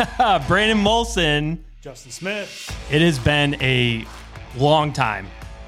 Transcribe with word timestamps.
Brandon 0.48 0.78
Molson. 0.78 1.58
Justin 1.82 2.12
Smith. 2.12 2.86
It 2.90 3.00
has 3.02 3.18
been 3.18 3.56
a 3.62 4.04
long 4.56 4.92
time. 4.92 5.26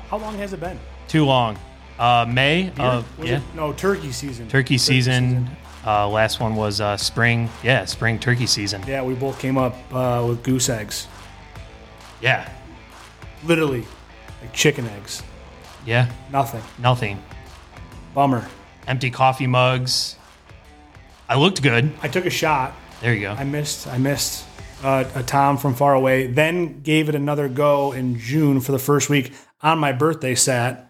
How 0.08 0.18
long 0.18 0.36
has 0.36 0.52
it 0.52 0.60
been? 0.60 0.78
Too 1.08 1.24
long. 1.24 1.58
Uh, 1.98 2.26
May 2.28 2.70
of 2.78 3.18
Was 3.18 3.28
yeah. 3.28 3.36
it- 3.38 3.42
no, 3.54 3.72
turkey 3.72 4.12
season. 4.12 4.48
Turkey 4.48 4.78
season. 4.78 5.48
Uh, 5.86 6.08
last 6.08 6.40
one 6.40 6.54
was 6.54 6.80
uh, 6.80 6.96
spring. 6.96 7.48
Yeah, 7.62 7.84
spring 7.84 8.18
turkey 8.18 8.46
season. 8.46 8.82
Yeah, 8.86 9.02
we 9.02 9.14
both 9.14 9.38
came 9.38 9.58
up 9.58 9.74
uh, 9.92 10.24
with 10.26 10.42
goose 10.42 10.68
eggs. 10.68 11.06
Yeah. 12.20 12.48
Literally, 13.44 13.84
like 14.40 14.52
chicken 14.52 14.86
eggs. 14.86 15.22
Yeah. 15.84 16.10
Nothing. 16.30 16.62
Nothing. 16.78 17.22
Bummer. 18.14 18.46
Empty 18.86 19.10
coffee 19.10 19.46
mugs. 19.46 20.16
I 21.28 21.36
looked 21.36 21.62
good. 21.62 21.92
I 22.02 22.08
took 22.08 22.26
a 22.26 22.30
shot. 22.30 22.74
There 23.02 23.12
you 23.14 23.20
go. 23.20 23.32
I 23.32 23.44
missed. 23.44 23.86
I 23.86 23.98
missed 23.98 24.46
uh, 24.82 25.04
a 25.14 25.22
Tom 25.22 25.58
from 25.58 25.74
far 25.74 25.92
away. 25.94 26.28
Then 26.28 26.80
gave 26.82 27.08
it 27.08 27.14
another 27.14 27.48
go 27.48 27.92
in 27.92 28.18
June 28.18 28.60
for 28.60 28.72
the 28.72 28.78
first 28.78 29.10
week 29.10 29.32
on 29.60 29.78
my 29.78 29.92
birthday 29.92 30.34
sat. 30.34 30.88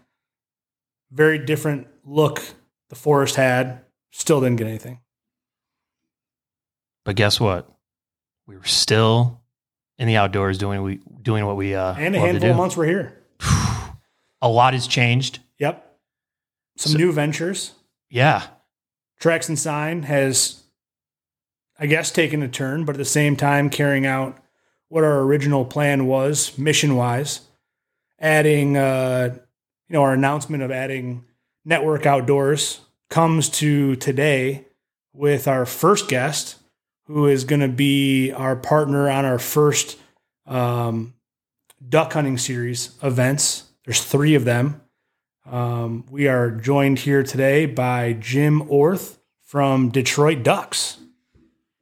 Very 1.11 1.38
different 1.38 1.88
look 2.05 2.41
the 2.91 2.97
forest 2.97 3.37
had. 3.37 3.80
Still 4.11 4.41
didn't 4.41 4.57
get 4.57 4.66
anything. 4.66 5.01
But 7.05 7.16
guess 7.16 7.41
what? 7.41 7.69
We 8.47 8.57
were 8.57 8.65
still 8.65 9.41
in 9.99 10.07
the 10.07 10.16
outdoors 10.16 10.59
doing 10.59 10.83
we 10.83 11.01
doing 11.23 11.47
what 11.47 11.57
we 11.57 11.74
uh 11.74 11.95
And 11.95 12.15
a 12.15 12.19
handful 12.19 12.51
of 12.51 12.57
months 12.57 12.77
we're 12.77 12.87
here. 12.87 13.19
A 14.43 14.49
lot 14.49 14.73
has 14.74 14.87
changed. 14.87 15.38
Yep. 15.59 15.99
Some 16.77 16.93
So- 16.93 16.99
new 16.99 17.13
ventures. 17.13 17.73
Yeah. 18.10 18.43
Tracks 19.21 19.49
and 19.49 19.59
Sign 19.59 20.02
has, 20.02 20.62
I 21.78 21.87
guess, 21.87 22.10
taken 22.10 22.42
a 22.42 22.48
turn, 22.48 22.84
but 22.84 22.95
at 22.95 22.98
the 22.98 23.04
same 23.04 23.37
time 23.37 23.70
carrying 23.70 24.06
out 24.06 24.38
what 24.88 25.04
our 25.04 25.20
original 25.20 25.65
plan 25.65 26.06
was, 26.06 26.56
mission 26.59 26.96
wise, 26.96 27.40
adding, 28.20 28.76
uh, 28.76 29.34
you 29.88 29.95
know, 29.95 30.02
our 30.02 30.12
announcement 30.12 30.62
of 30.62 30.70
adding 30.70 31.24
Network 31.64 32.06
Outdoors 32.06 32.80
comes 33.09 33.48
to 33.48 33.96
today 33.96 34.66
with 35.12 35.48
our 35.48 35.66
first 35.66 36.09
guest, 36.09 36.56
who 37.06 37.26
is 37.26 37.45
going 37.45 37.60
to 37.60 37.68
be 37.68 38.30
our 38.32 38.57
partner 38.57 39.10
on 39.10 39.24
our 39.24 39.38
first 39.38 39.98
um, 40.46 41.14
duck 41.88 42.12
hunting 42.12 42.38
series 42.38 42.96
events. 43.02 43.64
There's 43.84 44.02
three 44.02 44.34
of 44.34 44.45
them. 44.45 44.80
Um, 45.45 46.04
we 46.10 46.29
are 46.29 46.51
joined 46.51 47.01
here 47.01 47.23
today 47.23 47.66
by 47.66 48.12
Jim 48.12 48.62
Orth 48.70 49.18
from 49.42 49.90
Detroit 49.90 50.42
Ducks. 50.42 50.98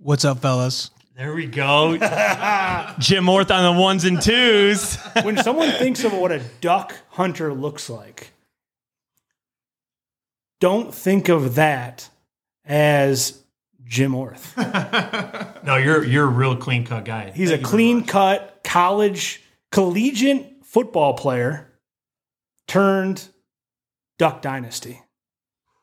What's 0.02 0.24
up, 0.24 0.38
fellas? 0.38 0.90
There 1.14 1.34
we 1.34 1.44
go. 1.44 1.98
Jim 2.98 3.28
Orth 3.28 3.50
on 3.50 3.74
the 3.74 3.78
ones 3.78 4.06
and 4.06 4.20
twos. 4.20 4.96
When 5.22 5.36
someone 5.36 5.72
thinks 5.72 6.04
of 6.04 6.14
what 6.14 6.32
a 6.32 6.40
duck 6.62 6.94
hunter 7.10 7.52
looks 7.52 7.90
like, 7.90 8.32
don't 10.58 10.94
think 10.94 11.28
of 11.28 11.56
that 11.56 12.08
as 12.64 13.42
Jim 13.84 14.14
Orth. 14.14 14.56
no, 15.64 15.76
you're 15.76 16.02
you're 16.02 16.24
a 16.24 16.28
real 16.28 16.56
clean 16.56 16.86
cut 16.86 17.04
guy. 17.04 17.32
He's 17.32 17.50
a 17.50 17.58
clean 17.58 18.04
cut 18.04 18.60
college 18.64 19.42
collegiate 19.70 20.64
football 20.64 21.12
player 21.12 21.70
turned 22.66 23.28
duck 24.18 24.40
dynasty. 24.40 25.02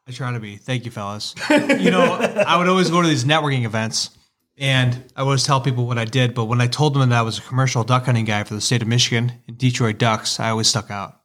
I 0.08 0.12
try 0.12 0.32
to 0.32 0.40
be. 0.40 0.56
Thank 0.56 0.86
you, 0.86 0.92
fellas. 0.92 1.36
you 1.50 1.92
know, 1.92 2.14
I 2.14 2.58
would 2.58 2.68
always 2.68 2.90
go 2.90 3.02
to 3.02 3.08
these 3.08 3.26
networking 3.26 3.66
events 3.66 4.12
and 4.58 5.04
I 5.16 5.22
always 5.22 5.44
tell 5.44 5.62
people 5.62 5.86
what 5.86 6.00
I 6.00 6.06
did, 6.06 6.34
but 6.34 6.46
when 6.46 6.62
I 6.62 6.68
told 6.68 6.96
them 6.96 7.10
that 7.10 7.20
I 7.20 7.22
was 7.22 7.38
a 7.38 7.42
commercial 7.42 7.84
duck 7.84 8.06
hunting 8.06 8.26
guy 8.26 8.44
for 8.44 8.56
the 8.56 8.62
state 8.62 8.82
of 8.82 8.88
Michigan 8.88 9.34
and 9.48 9.58
Detroit 9.58 10.00
Ducks, 10.00 10.40
I 10.40 10.50
always 10.50 10.68
stuck 10.68 10.90
out. 10.90 11.22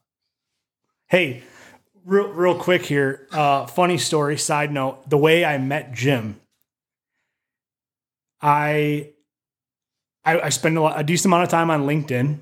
Hey, 1.07 1.41
real 2.05 2.27
real 2.27 2.55
quick 2.55 2.85
here. 2.85 3.27
Uh, 3.31 3.65
funny 3.65 3.97
story. 3.97 4.37
Side 4.37 4.71
note: 4.71 5.09
the 5.09 5.17
way 5.17 5.43
I 5.43 5.57
met 5.57 5.93
Jim, 5.93 6.39
I 8.39 9.09
I, 10.23 10.41
I 10.41 10.49
spend 10.49 10.77
a, 10.77 10.81
lot, 10.81 10.99
a 10.99 11.03
decent 11.03 11.27
amount 11.27 11.43
of 11.43 11.49
time 11.49 11.71
on 11.71 11.87
LinkedIn, 11.87 12.39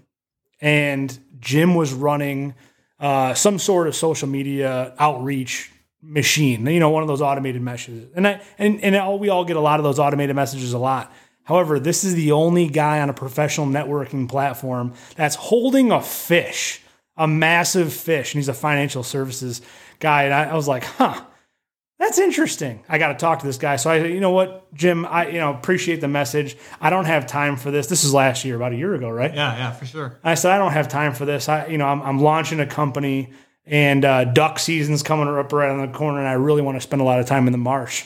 and 0.60 1.20
Jim 1.40 1.74
was 1.74 1.94
running 1.94 2.54
uh, 3.00 3.34
some 3.34 3.60
sort 3.60 3.88
of 3.88 3.96
social 3.96 4.28
media 4.28 4.94
outreach 5.00 5.72
machine. 6.02 6.66
You 6.66 6.80
know, 6.80 6.90
one 6.90 7.04
of 7.04 7.08
those 7.08 7.22
automated 7.22 7.62
messages, 7.62 8.10
and 8.16 8.28
I 8.28 8.42
and 8.58 8.82
and 8.84 8.96
all, 8.96 9.20
we 9.20 9.30
all 9.30 9.46
get 9.46 9.56
a 9.56 9.62
lot 9.62 9.80
of 9.80 9.84
those 9.84 10.00
automated 10.00 10.36
messages 10.36 10.74
a 10.74 10.78
lot. 10.78 11.14
However, 11.44 11.80
this 11.80 12.04
is 12.04 12.16
the 12.16 12.32
only 12.32 12.68
guy 12.68 13.02
on 13.02 13.10
a 13.10 13.14
professional 13.14 13.68
networking 13.68 14.30
platform 14.30 14.94
that's 15.16 15.36
holding 15.36 15.92
a 15.92 16.02
fish, 16.02 16.82
a 17.18 17.28
massive 17.28 17.94
fish, 17.94 18.34
and 18.34 18.40
he's 18.40 18.48
a 18.48 18.54
financial 18.54 19.04
services 19.04 19.62
guy. 20.00 20.24
And 20.24 20.34
I, 20.34 20.44
I 20.46 20.56
was 20.56 20.68
like, 20.68 20.84
huh, 20.84 21.20
that's 21.98 22.20
interesting. 22.20 22.84
I 22.88 22.98
got 23.00 23.10
to 23.10 23.16
talk 23.16 23.40
to 23.40 23.46
this 23.46 23.58
guy. 23.58 23.76
So 23.76 23.90
I, 23.90 24.04
you 24.06 24.20
know 24.20 24.32
what, 24.32 24.74
Jim, 24.74 25.06
I, 25.06 25.28
you 25.28 25.40
know, 25.40 25.52
appreciate 25.52 26.00
the 26.00 26.08
message. 26.08 26.58
I 26.80 26.90
don't 26.90 27.06
have 27.06 27.28
time 27.28 27.58
for 27.58 27.70
this. 27.70 27.88
This 27.88 28.04
is 28.04 28.14
last 28.14 28.46
year, 28.46 28.56
about 28.56 28.74
a 28.74 28.76
year 28.76 28.94
ago, 28.94 29.10
right? 29.10 29.34
Yeah, 29.34 29.56
yeah, 29.56 29.72
for 29.72 29.86
sure. 29.86 30.20
I 30.24 30.36
said, 30.36 30.52
I 30.52 30.58
don't 30.58 30.72
have 30.72 30.88
time 30.88 31.14
for 31.14 31.26
this. 31.26 31.50
I, 31.50 31.68
you 31.68 31.78
know, 31.78 31.86
I'm, 31.86 32.02
I'm 32.02 32.20
launching 32.20 32.60
a 32.60 32.66
company 32.66 33.34
and 33.66 34.04
uh, 34.04 34.26
duck 34.26 34.60
season's 34.60 35.04
coming 35.04 35.28
up 35.28 35.54
right 35.54 35.70
on 35.70 35.86
the 35.86 35.98
corner, 35.98 36.20
and 36.20 36.28
I 36.28 36.34
really 36.34 36.62
want 36.62 36.78
to 36.78 36.82
spend 36.82 37.02
a 37.02 37.06
lot 37.06 37.20
of 37.20 37.26
time 37.26 37.48
in 37.48 37.52
the 37.52 37.58
marsh. 37.58 38.06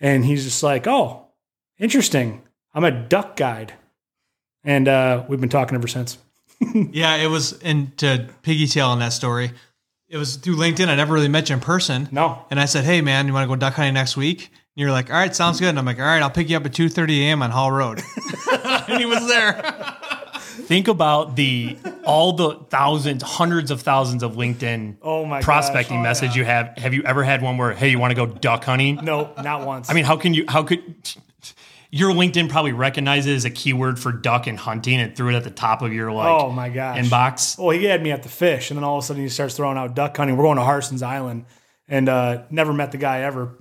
And 0.00 0.24
he's 0.24 0.44
just 0.44 0.62
like, 0.62 0.86
oh, 0.86 1.26
interesting. 1.78 2.42
I'm 2.74 2.84
a 2.84 2.90
duck 2.90 3.36
guide. 3.36 3.72
And 4.64 4.88
uh, 4.88 5.24
we've 5.28 5.40
been 5.40 5.48
talking 5.48 5.76
ever 5.76 5.88
since. 5.88 6.18
Yeah, 6.92 7.16
it 7.16 7.26
was, 7.26 7.60
and 7.60 7.96
to 7.98 8.28
piggytail 8.42 8.88
on 8.88 9.00
that 9.00 9.12
story, 9.12 9.50
it 10.08 10.16
was 10.16 10.36
through 10.36 10.56
LinkedIn. 10.56 10.88
I 10.88 10.94
never 10.94 11.12
really 11.12 11.28
met 11.28 11.50
you 11.50 11.54
in 11.54 11.60
person. 11.60 12.08
No. 12.10 12.44
And 12.50 12.58
I 12.58 12.64
said, 12.64 12.84
hey, 12.84 13.00
man, 13.00 13.26
you 13.26 13.34
want 13.34 13.44
to 13.44 13.48
go 13.48 13.56
duck 13.56 13.74
hunting 13.74 13.94
next 13.94 14.16
week? 14.16 14.44
And 14.46 14.50
you're 14.76 14.90
like, 14.90 15.10
all 15.10 15.16
right, 15.16 15.34
sounds 15.34 15.60
good. 15.60 15.68
And 15.68 15.78
I'm 15.78 15.84
like, 15.84 15.98
all 15.98 16.04
right, 16.04 16.22
I'll 16.22 16.30
pick 16.30 16.48
you 16.48 16.56
up 16.56 16.64
at 16.64 16.72
2.30 16.72 17.18
a.m. 17.20 17.42
on 17.42 17.50
Hall 17.50 17.70
Road. 17.70 18.00
and 18.52 18.98
he 18.98 19.04
was 19.04 19.26
there. 19.26 19.96
Think 20.54 20.88
about 20.88 21.36
the 21.36 21.76
all 22.04 22.32
the 22.32 22.54
thousands, 22.70 23.22
hundreds 23.22 23.70
of 23.70 23.82
thousands 23.82 24.22
of 24.22 24.34
LinkedIn 24.34 24.96
Oh 25.02 25.24
my 25.24 25.40
prospecting 25.42 25.98
gosh. 25.98 26.04
message 26.04 26.36
you 26.36 26.44
have. 26.44 26.76
Have 26.78 26.94
you 26.94 27.02
ever 27.04 27.24
had 27.24 27.42
one 27.42 27.58
where, 27.58 27.72
hey, 27.72 27.88
you 27.88 27.98
want 27.98 28.12
to 28.12 28.14
go 28.14 28.26
duck 28.26 28.64
hunting? 28.64 29.00
No, 29.02 29.32
not 29.42 29.66
once. 29.66 29.90
I 29.90 29.94
mean, 29.94 30.04
how 30.04 30.16
can 30.16 30.32
you? 30.32 30.44
How 30.48 30.62
could 30.62 30.82
your 31.90 32.10
LinkedIn 32.12 32.48
probably 32.48 32.72
recognize 32.72 33.26
it 33.26 33.34
as 33.34 33.44
a 33.44 33.50
keyword 33.50 33.98
for 34.00 34.10
duck 34.10 34.46
and 34.46 34.58
hunting 34.58 35.00
and 35.00 35.14
threw 35.16 35.28
it 35.30 35.36
at 35.36 35.44
the 35.44 35.50
top 35.50 35.80
of 35.80 35.92
your 35.92 36.10
like 36.10 36.26
oh 36.26 36.50
my 36.50 36.68
gosh. 36.68 36.98
inbox? 36.98 37.58
Well, 37.58 37.70
he 37.70 37.84
had 37.84 38.02
me 38.02 38.10
at 38.10 38.22
the 38.22 38.28
fish, 38.28 38.70
and 38.70 38.76
then 38.78 38.84
all 38.84 38.98
of 38.98 39.04
a 39.04 39.06
sudden 39.06 39.22
he 39.22 39.28
starts 39.28 39.56
throwing 39.56 39.78
out 39.78 39.94
duck 39.94 40.16
hunting. 40.16 40.36
We're 40.36 40.44
going 40.44 40.58
to 40.58 40.64
Harsens 40.64 41.02
Island, 41.02 41.46
and 41.88 42.08
uh, 42.08 42.44
never 42.50 42.72
met 42.72 42.92
the 42.92 42.98
guy 42.98 43.20
ever. 43.20 43.56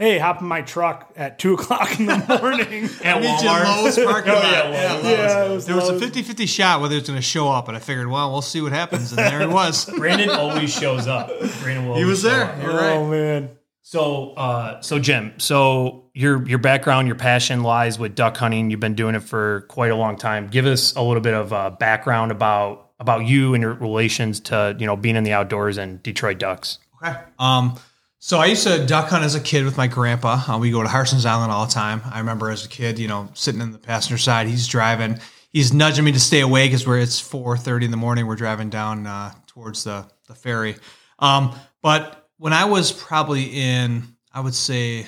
Hey, 0.00 0.18
hop 0.18 0.40
in 0.40 0.48
my 0.48 0.62
truck 0.62 1.12
at 1.14 1.38
two 1.38 1.52
o'clock 1.56 2.00
in 2.00 2.06
the 2.06 2.16
morning. 2.40 2.88
At 3.04 3.20
Meet 3.20 3.42
you 3.42 3.48
at 3.50 3.66
Walmart. 3.66 3.82
Lowe's 3.84 3.96
parking 3.98 4.32
lot. 4.32 4.42
yeah, 4.44 4.70
Yeah, 4.72 4.92
Lowe's. 4.94 5.04
Lowe's. 5.04 5.04
yeah, 5.04 5.44
it 5.44 5.50
was 5.50 5.66
There 5.66 5.76
was 5.76 5.88
a 5.88 5.92
Lowe's. 5.92 6.02
50 6.02 6.22
50 6.22 6.46
shot 6.46 6.80
whether 6.80 6.96
it's 6.96 7.06
going 7.08 7.18
to 7.18 7.22
show 7.22 7.48
up, 7.50 7.68
and 7.68 7.76
I 7.76 7.80
figured, 7.80 8.08
well, 8.08 8.32
we'll 8.32 8.40
see 8.40 8.62
what 8.62 8.72
happens. 8.72 9.10
And 9.12 9.18
there 9.18 9.42
it 9.42 9.50
was. 9.50 9.84
Brandon 9.84 10.30
always 10.30 10.72
shows 10.74 11.06
up. 11.06 11.28
Brandon 11.60 11.86
will 11.86 11.96
He 11.96 12.04
was 12.04 12.22
there. 12.22 12.44
up. 12.46 12.62
You're 12.62 12.72
oh 12.72 13.02
right. 13.02 13.10
man. 13.10 13.50
So, 13.82 14.30
uh, 14.34 14.80
so 14.80 14.98
Jim, 14.98 15.34
so 15.38 16.04
your 16.14 16.46
your 16.48 16.58
background, 16.58 17.06
your 17.06 17.16
passion 17.16 17.62
lies 17.62 17.98
with 17.98 18.14
duck 18.14 18.36
hunting. 18.38 18.70
You've 18.70 18.80
been 18.80 18.94
doing 18.94 19.14
it 19.14 19.22
for 19.22 19.62
quite 19.68 19.90
a 19.90 19.96
long 19.96 20.16
time. 20.16 20.46
Give 20.48 20.64
us 20.64 20.94
a 20.96 21.02
little 21.02 21.20
bit 21.22 21.34
of 21.34 21.52
uh, 21.52 21.70
background 21.70 22.30
about 22.30 22.90
about 23.00 23.26
you 23.26 23.52
and 23.54 23.60
your 23.62 23.74
relations 23.74 24.40
to 24.40 24.76
you 24.78 24.86
know 24.86 24.96
being 24.96 25.16
in 25.16 25.24
the 25.24 25.32
outdoors 25.32 25.76
and 25.76 26.02
Detroit 26.02 26.38
Ducks. 26.38 26.78
Okay. 27.02 27.18
Um, 27.38 27.78
so 28.20 28.38
I 28.38 28.46
used 28.46 28.62
to 28.64 28.86
duck 28.86 29.08
hunt 29.08 29.24
as 29.24 29.34
a 29.34 29.40
kid 29.40 29.64
with 29.64 29.76
my 29.78 29.86
grandpa. 29.86 30.42
Uh, 30.46 30.58
we 30.58 30.70
go 30.70 30.82
to 30.82 30.88
Harsens 30.88 31.24
Island 31.24 31.50
all 31.50 31.66
the 31.66 31.72
time. 31.72 32.02
I 32.04 32.18
remember 32.18 32.50
as 32.50 32.64
a 32.64 32.68
kid, 32.68 32.98
you 32.98 33.08
know, 33.08 33.30
sitting 33.32 33.62
in 33.62 33.72
the 33.72 33.78
passenger 33.78 34.18
side, 34.18 34.46
he's 34.46 34.68
driving, 34.68 35.18
he's 35.48 35.72
nudging 35.72 36.04
me 36.04 36.12
to 36.12 36.20
stay 36.20 36.40
away 36.40 36.66
because 36.66 36.86
we're 36.86 36.98
it's 36.98 37.18
four 37.18 37.56
thirty 37.56 37.86
in 37.86 37.90
the 37.90 37.96
morning. 37.96 38.26
We're 38.26 38.36
driving 38.36 38.68
down 38.70 39.06
uh, 39.06 39.32
towards 39.46 39.84
the 39.84 40.06
the 40.28 40.34
ferry. 40.34 40.76
Um, 41.18 41.54
but 41.82 42.28
when 42.36 42.52
I 42.52 42.66
was 42.66 42.92
probably 42.92 43.44
in, 43.44 44.02
I 44.32 44.40
would 44.40 44.54
say, 44.54 45.06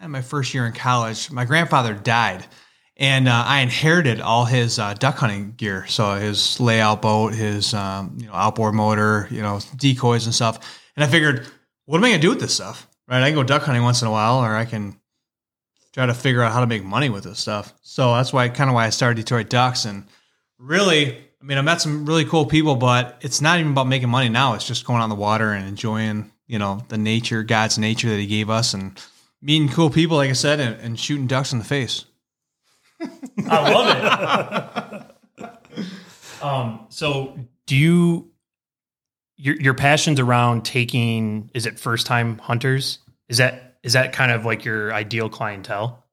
my 0.00 0.22
first 0.22 0.54
year 0.54 0.66
in 0.66 0.72
college, 0.72 1.30
my 1.30 1.44
grandfather 1.44 1.94
died. 1.94 2.44
And 2.98 3.28
uh, 3.28 3.44
I 3.46 3.60
inherited 3.60 4.22
all 4.22 4.46
his 4.46 4.78
uh, 4.78 4.94
duck 4.94 5.16
hunting 5.16 5.52
gear, 5.52 5.86
so 5.86 6.14
his 6.14 6.58
layout 6.58 7.02
boat, 7.02 7.34
his 7.34 7.74
um, 7.74 8.16
you 8.18 8.26
know 8.26 8.32
outboard 8.32 8.74
motor, 8.74 9.28
you 9.30 9.42
know 9.42 9.60
decoys 9.76 10.24
and 10.24 10.34
stuff. 10.34 10.80
And 10.96 11.04
I 11.04 11.06
figured, 11.06 11.46
what 11.86 11.98
am 11.98 12.04
I 12.04 12.10
gonna 12.10 12.20
do 12.20 12.30
with 12.30 12.40
this 12.40 12.54
stuff? 12.54 12.86
Right, 13.08 13.22
I 13.22 13.28
can 13.28 13.36
go 13.36 13.44
duck 13.44 13.62
hunting 13.62 13.84
once 13.84 14.02
in 14.02 14.08
a 14.08 14.10
while, 14.10 14.38
or 14.38 14.54
I 14.54 14.64
can 14.64 15.00
try 15.92 16.06
to 16.06 16.14
figure 16.14 16.42
out 16.42 16.52
how 16.52 16.60
to 16.60 16.66
make 16.66 16.84
money 16.84 17.08
with 17.08 17.24
this 17.24 17.38
stuff. 17.38 17.72
So 17.80 18.14
that's 18.14 18.32
why 18.32 18.48
kind 18.48 18.68
of 18.68 18.74
why 18.74 18.86
I 18.86 18.90
started 18.90 19.16
Detroit 19.16 19.48
Ducks. 19.48 19.86
And 19.86 20.04
really, 20.58 21.16
I 21.16 21.44
mean, 21.44 21.56
I 21.56 21.62
met 21.62 21.80
some 21.80 22.04
really 22.04 22.24
cool 22.24 22.44
people, 22.44 22.76
but 22.76 23.16
it's 23.22 23.40
not 23.40 23.60
even 23.60 23.72
about 23.72 23.86
making 23.86 24.10
money 24.10 24.28
now. 24.28 24.54
It's 24.54 24.66
just 24.66 24.84
going 24.84 25.00
on 25.00 25.08
the 25.08 25.14
water 25.14 25.52
and 25.52 25.66
enjoying, 25.66 26.30
you 26.48 26.58
know, 26.58 26.84
the 26.88 26.98
nature, 26.98 27.42
God's 27.44 27.78
nature 27.78 28.10
that 28.10 28.18
He 28.18 28.26
gave 28.26 28.50
us, 28.50 28.74
and 28.74 29.00
meeting 29.40 29.68
cool 29.68 29.88
people, 29.88 30.16
like 30.16 30.28
I 30.28 30.34
said, 30.34 30.60
and, 30.60 30.78
and 30.80 31.00
shooting 31.00 31.28
ducks 31.28 31.52
in 31.52 31.60
the 31.60 31.64
face. 31.64 32.04
I 33.48 33.72
love 33.72 35.06
it. 35.38 35.52
um, 36.42 36.86
so 36.88 37.38
do 37.66 37.76
you 37.76 38.32
your 39.36 39.56
your 39.56 39.74
passions 39.74 40.20
around 40.20 40.64
taking 40.64 41.50
is 41.54 41.66
it 41.66 41.78
first 41.78 42.06
time 42.06 42.38
hunters? 42.38 42.98
Is 43.28 43.38
that 43.38 43.78
is 43.82 43.92
that 43.92 44.12
kind 44.12 44.32
of 44.32 44.44
like 44.44 44.64
your 44.64 44.92
ideal 44.92 45.28
clientele? 45.28 46.04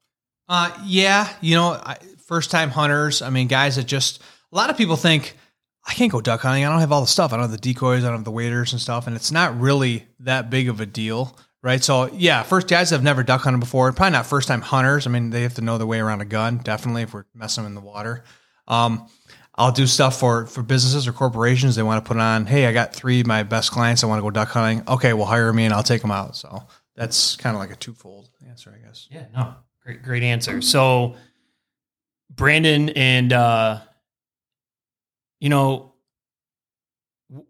Uh, 0.49 0.71
yeah, 0.85 1.29
you 1.41 1.55
know, 1.55 1.81
first 2.25 2.51
time 2.51 2.69
hunters. 2.69 3.21
I 3.21 3.29
mean, 3.29 3.47
guys 3.47 3.77
that 3.77 3.85
just 3.85 4.21
a 4.51 4.55
lot 4.55 4.69
of 4.69 4.77
people 4.77 4.95
think 4.95 5.37
I 5.85 5.93
can't 5.93 6.11
go 6.11 6.21
duck 6.21 6.41
hunting. 6.41 6.65
I 6.65 6.69
don't 6.69 6.79
have 6.79 6.91
all 6.91 7.01
the 7.01 7.07
stuff. 7.07 7.33
I 7.33 7.37
don't 7.37 7.43
have 7.43 7.51
the 7.51 7.57
decoys. 7.57 8.03
I 8.03 8.07
don't 8.07 8.17
have 8.17 8.25
the 8.25 8.31
waders 8.31 8.71
and 8.71 8.81
stuff. 8.81 9.07
And 9.07 9.15
it's 9.15 9.31
not 9.31 9.59
really 9.59 10.05
that 10.19 10.49
big 10.49 10.69
of 10.69 10.79
a 10.79 10.85
deal, 10.85 11.37
right? 11.61 11.83
So 11.83 12.09
yeah, 12.13 12.43
first 12.43 12.67
guys 12.67 12.91
have 12.91 13.03
never 13.03 13.23
duck 13.23 13.41
hunted 13.41 13.59
before. 13.59 13.91
Probably 13.91 14.11
not 14.11 14.25
first 14.25 14.47
time 14.47 14.61
hunters. 14.61 15.07
I 15.07 15.09
mean, 15.09 15.29
they 15.29 15.41
have 15.41 15.55
to 15.55 15.61
know 15.61 15.77
their 15.77 15.87
way 15.87 15.99
around 15.99 16.21
a 16.21 16.25
gun. 16.25 16.57
Definitely, 16.57 17.03
if 17.03 17.13
we're 17.13 17.25
messing 17.33 17.63
them 17.63 17.71
in 17.71 17.75
the 17.75 17.81
water. 17.81 18.23
Um, 18.67 19.07
I'll 19.55 19.71
do 19.71 19.85
stuff 19.85 20.19
for 20.19 20.45
for 20.47 20.63
businesses 20.63 21.07
or 21.07 21.13
corporations. 21.13 21.75
They 21.75 21.83
want 21.83 22.03
to 22.03 22.07
put 22.07 22.17
on. 22.17 22.45
Hey, 22.45 22.65
I 22.65 22.73
got 22.73 22.93
three 22.93 23.21
of 23.21 23.27
my 23.27 23.43
best 23.43 23.71
clients. 23.71 24.03
I 24.03 24.07
want 24.07 24.19
to 24.19 24.23
go 24.23 24.31
duck 24.31 24.49
hunting. 24.49 24.83
Okay, 24.87 25.13
well 25.13 25.25
hire 25.25 25.51
me 25.53 25.65
and 25.65 25.73
I'll 25.73 25.83
take 25.83 26.01
them 26.01 26.11
out. 26.11 26.35
So 26.35 26.63
that's 26.95 27.35
kind 27.35 27.55
of 27.55 27.59
like 27.59 27.71
a 27.71 27.75
twofold 27.75 28.29
answer, 28.47 28.73
I 28.75 28.85
guess. 28.85 29.07
Yeah. 29.11 29.25
No. 29.33 29.55
Great. 29.83 30.01
Great 30.03 30.23
answer. 30.23 30.61
So 30.61 31.15
Brandon 32.29 32.89
and 32.89 33.31
uh, 33.31 33.81
you 35.39 35.49
know, 35.49 35.93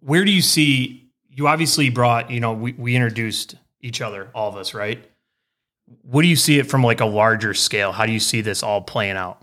where 0.01 0.25
do 0.25 0.31
you 0.31 0.41
see? 0.41 1.11
You 1.29 1.47
obviously 1.47 1.89
brought. 1.89 2.31
You 2.31 2.39
know, 2.39 2.53
we 2.53 2.73
we 2.73 2.95
introduced 2.95 3.55
each 3.81 4.01
other, 4.01 4.29
all 4.33 4.49
of 4.49 4.57
us, 4.57 4.73
right? 4.73 5.03
What 6.01 6.21
do 6.21 6.27
you 6.27 6.35
see 6.35 6.59
it 6.59 6.69
from 6.69 6.83
like 6.83 7.01
a 7.01 7.05
larger 7.05 7.53
scale? 7.53 7.91
How 7.91 8.05
do 8.05 8.11
you 8.11 8.19
see 8.19 8.41
this 8.41 8.63
all 8.63 8.81
playing 8.81 9.15
out? 9.17 9.42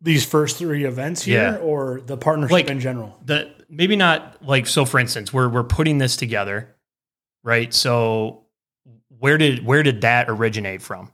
These 0.00 0.24
first 0.24 0.56
three 0.58 0.84
events 0.84 1.22
here 1.22 1.52
yeah. 1.52 1.56
or 1.56 2.00
the 2.00 2.16
partnership 2.16 2.52
like, 2.52 2.70
in 2.70 2.80
general? 2.80 3.18
The 3.24 3.52
maybe 3.68 3.96
not 3.96 4.44
like 4.44 4.66
so 4.66 4.84
for 4.84 4.98
instance, 4.98 5.32
we're 5.32 5.48
we're 5.48 5.64
putting 5.64 5.98
this 5.98 6.16
together, 6.16 6.74
right? 7.42 7.72
So 7.72 8.44
where 9.18 9.38
did 9.38 9.64
where 9.64 9.82
did 9.82 10.02
that 10.02 10.28
originate 10.28 10.82
from? 10.82 11.12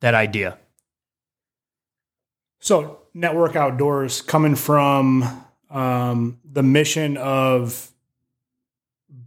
That 0.00 0.14
idea? 0.14 0.58
So 2.60 3.00
network 3.14 3.56
outdoors 3.56 4.22
coming 4.22 4.54
from 4.54 5.44
um, 5.70 6.38
the 6.44 6.62
mission 6.62 7.16
of 7.16 7.90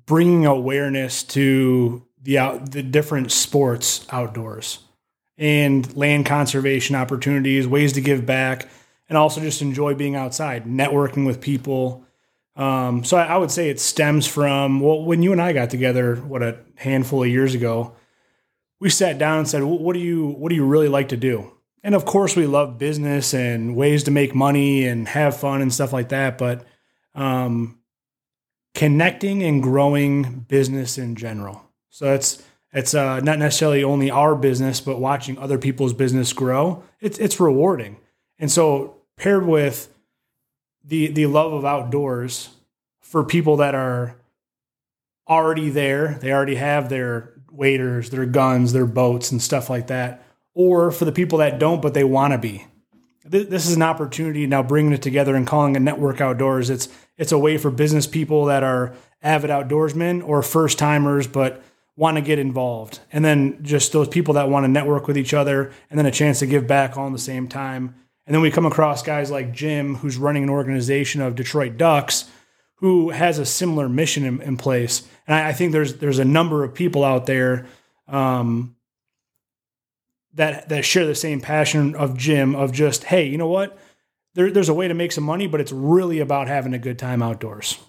bringing 0.06 0.46
awareness 0.46 1.24
to 1.24 2.06
the 2.22 2.38
out, 2.38 2.72
the 2.72 2.84
different 2.84 3.32
sports 3.32 4.06
outdoors 4.12 4.80
and 5.38 5.96
land 5.96 6.26
conservation 6.26 6.96
opportunities, 6.96 7.68
ways 7.68 7.94
to 7.94 8.02
give 8.02 8.26
back, 8.26 8.70
and 9.10 9.18
also 9.18 9.42
just 9.42 9.62
enjoy 9.62 9.94
being 9.94 10.16
outside, 10.16 10.66
networking 10.66 11.26
with 11.26 11.42
people. 11.42 12.06
Um, 12.56 13.04
so 13.04 13.18
I, 13.18 13.26
I, 13.26 13.38
would 13.38 13.52
say 13.52 13.70
it 13.70 13.80
stems 13.80 14.26
from 14.26 14.80
well, 14.80 15.04
when 15.04 15.22
you 15.22 15.32
and 15.32 15.42
I 15.42 15.54
got 15.54 15.70
together, 15.70 16.16
what 16.16 16.42
a 16.42 16.60
handful 16.76 17.24
of 17.24 17.30
years 17.30 17.54
ago, 17.54 17.96
we 18.80 18.90
sat 18.90 19.18
down 19.18 19.40
and 19.40 19.48
said, 19.48 19.64
"What 19.64 19.94
do 19.94 20.00
you 20.00 20.28
what 20.28 20.50
do 20.50 20.56
you 20.56 20.66
really 20.66 20.88
like 20.88 21.10
to 21.10 21.18
do?" 21.18 21.52
And 21.84 21.94
of 21.94 22.06
course, 22.06 22.36
we 22.36 22.48
love 22.48 22.78
business 22.78 23.34
and 23.34 23.76
ways 23.76 24.04
to 24.04 24.12
make 24.12 24.34
money 24.34 24.86
and 24.86 25.08
have 25.08 25.38
fun 25.38 25.62
and 25.62 25.74
stuff 25.74 25.94
like 25.94 26.10
that. 26.10 26.38
But 26.38 26.66
um, 27.14 27.80
connecting 28.74 29.44
and 29.44 29.64
growing 29.64 30.46
business 30.48 30.98
in 30.98 31.16
general. 31.16 31.64
So 31.90 32.14
it's 32.14 32.44
it's 32.74 32.94
uh, 32.94 33.22
not 33.22 33.40
necessarily 33.40 33.84
only 33.84 34.12
our 34.12 34.36
business, 34.36 34.82
but 34.82 35.00
watching 35.00 35.38
other 35.38 35.58
people's 35.58 35.94
business 35.94 36.34
grow. 36.34 36.84
It's 37.00 37.18
it's 37.18 37.40
rewarding. 37.40 37.98
And 38.38 38.52
so 38.52 38.95
paired 39.18 39.46
with 39.46 39.94
the 40.84 41.08
the 41.08 41.26
love 41.26 41.54
of 41.54 41.66
outdoors 41.66 42.50
for 43.02 43.24
people 43.24 43.58
that 43.58 43.76
are 43.76 44.16
already 45.28 45.70
there, 45.70 46.18
they 46.22 46.32
already 46.32 46.56
have 46.56 46.90
their 46.90 47.34
waders, 47.52 48.10
their 48.10 48.26
guns, 48.26 48.74
their 48.74 48.86
boats 48.86 49.32
and 49.32 49.42
stuff 49.42 49.70
like 49.70 49.88
that, 49.88 50.24
or 50.54 50.92
for 50.92 51.06
the 51.06 51.12
people 51.12 51.40
that 51.40 51.60
don't 51.60 51.82
but 51.82 51.94
they 51.94 52.04
want 52.04 52.34
to 52.34 52.38
be. 52.38 52.66
This 53.28 53.68
is 53.68 53.76
an 53.76 53.82
opportunity 53.82 54.46
now 54.46 54.62
bringing 54.62 54.94
it 54.94 55.02
together 55.02 55.36
and 55.36 55.48
calling 55.48 55.76
a 55.76 55.80
network 55.80 56.22
outdoors. 56.22 56.70
It's 56.70 56.90
it's 57.18 57.32
a 57.32 57.40
way 57.40 57.58
for 57.58 57.72
business 57.72 58.06
people 58.06 58.46
that 58.46 58.62
are 58.64 58.94
avid 59.24 59.50
outdoorsmen 59.50 60.28
or 60.28 60.44
first 60.44 60.78
timers 60.78 61.26
but 61.26 61.64
want 61.96 62.18
to 62.18 62.22
get 62.22 62.38
involved. 62.38 63.00
And 63.12 63.24
then 63.24 63.64
just 63.64 63.94
those 63.94 64.10
people 64.10 64.36
that 64.36 64.50
want 64.50 64.66
to 64.66 64.68
network 64.68 65.08
with 65.08 65.18
each 65.18 65.34
other 65.34 65.72
and 65.90 65.98
then 65.98 66.06
a 66.06 66.12
chance 66.12 66.40
to 66.40 66.46
give 66.46 66.68
back 66.68 66.98
all 66.98 67.08
in 67.08 67.14
the 67.14 67.20
same 67.20 67.48
time 67.48 67.96
and 68.26 68.34
then 68.34 68.42
we 68.42 68.52
come 68.52 68.66
across 68.66 69.04
guys 69.04 69.30
like 69.30 69.52
Jim, 69.52 69.96
who's 69.96 70.18
running 70.18 70.44
an 70.44 70.50
organization 70.50 71.22
of 71.22 71.36
Detroit 71.36 71.78
Ducks, 71.78 72.26
who 72.76 73.10
has 73.12 73.40
a 73.40 73.46
similar 73.46 73.88
mission 73.88 74.26
in, 74.26 74.42
in 74.42 74.58
place. 74.58 75.08
And 75.28 75.36
I, 75.36 75.50
I, 75.50 75.54
think 75.54 75.72
there's 75.72 75.96
there's 75.96 76.20
a 76.20 76.26
number 76.26 76.64
of 76.64 76.74
people 76.74 77.04
out 77.04 77.26
there 77.26 77.68
um, 78.08 78.76
that 80.34 80.70
that 80.70 80.86
share 80.86 81.06
the 81.06 81.16
same 81.16 81.40
passion 81.40 81.96
of 81.96 82.18
Jim 82.18 82.56
of 82.56 82.72
just 82.72 83.04
hey, 83.06 83.26
you 83.28 83.38
know 83.38 83.48
what? 83.48 83.78
There, 84.34 84.52
there's 84.52 84.70
a 84.70 84.74
way 84.74 84.88
to 84.88 84.94
make 84.94 85.12
some 85.12 85.24
money, 85.24 85.48
but 85.48 85.62
it's 85.62 85.72
really 85.72 86.20
about 86.20 86.48
having 86.48 86.74
a 86.74 86.80
good 86.80 87.00
time 87.00 87.22
outdoors. 87.22 87.80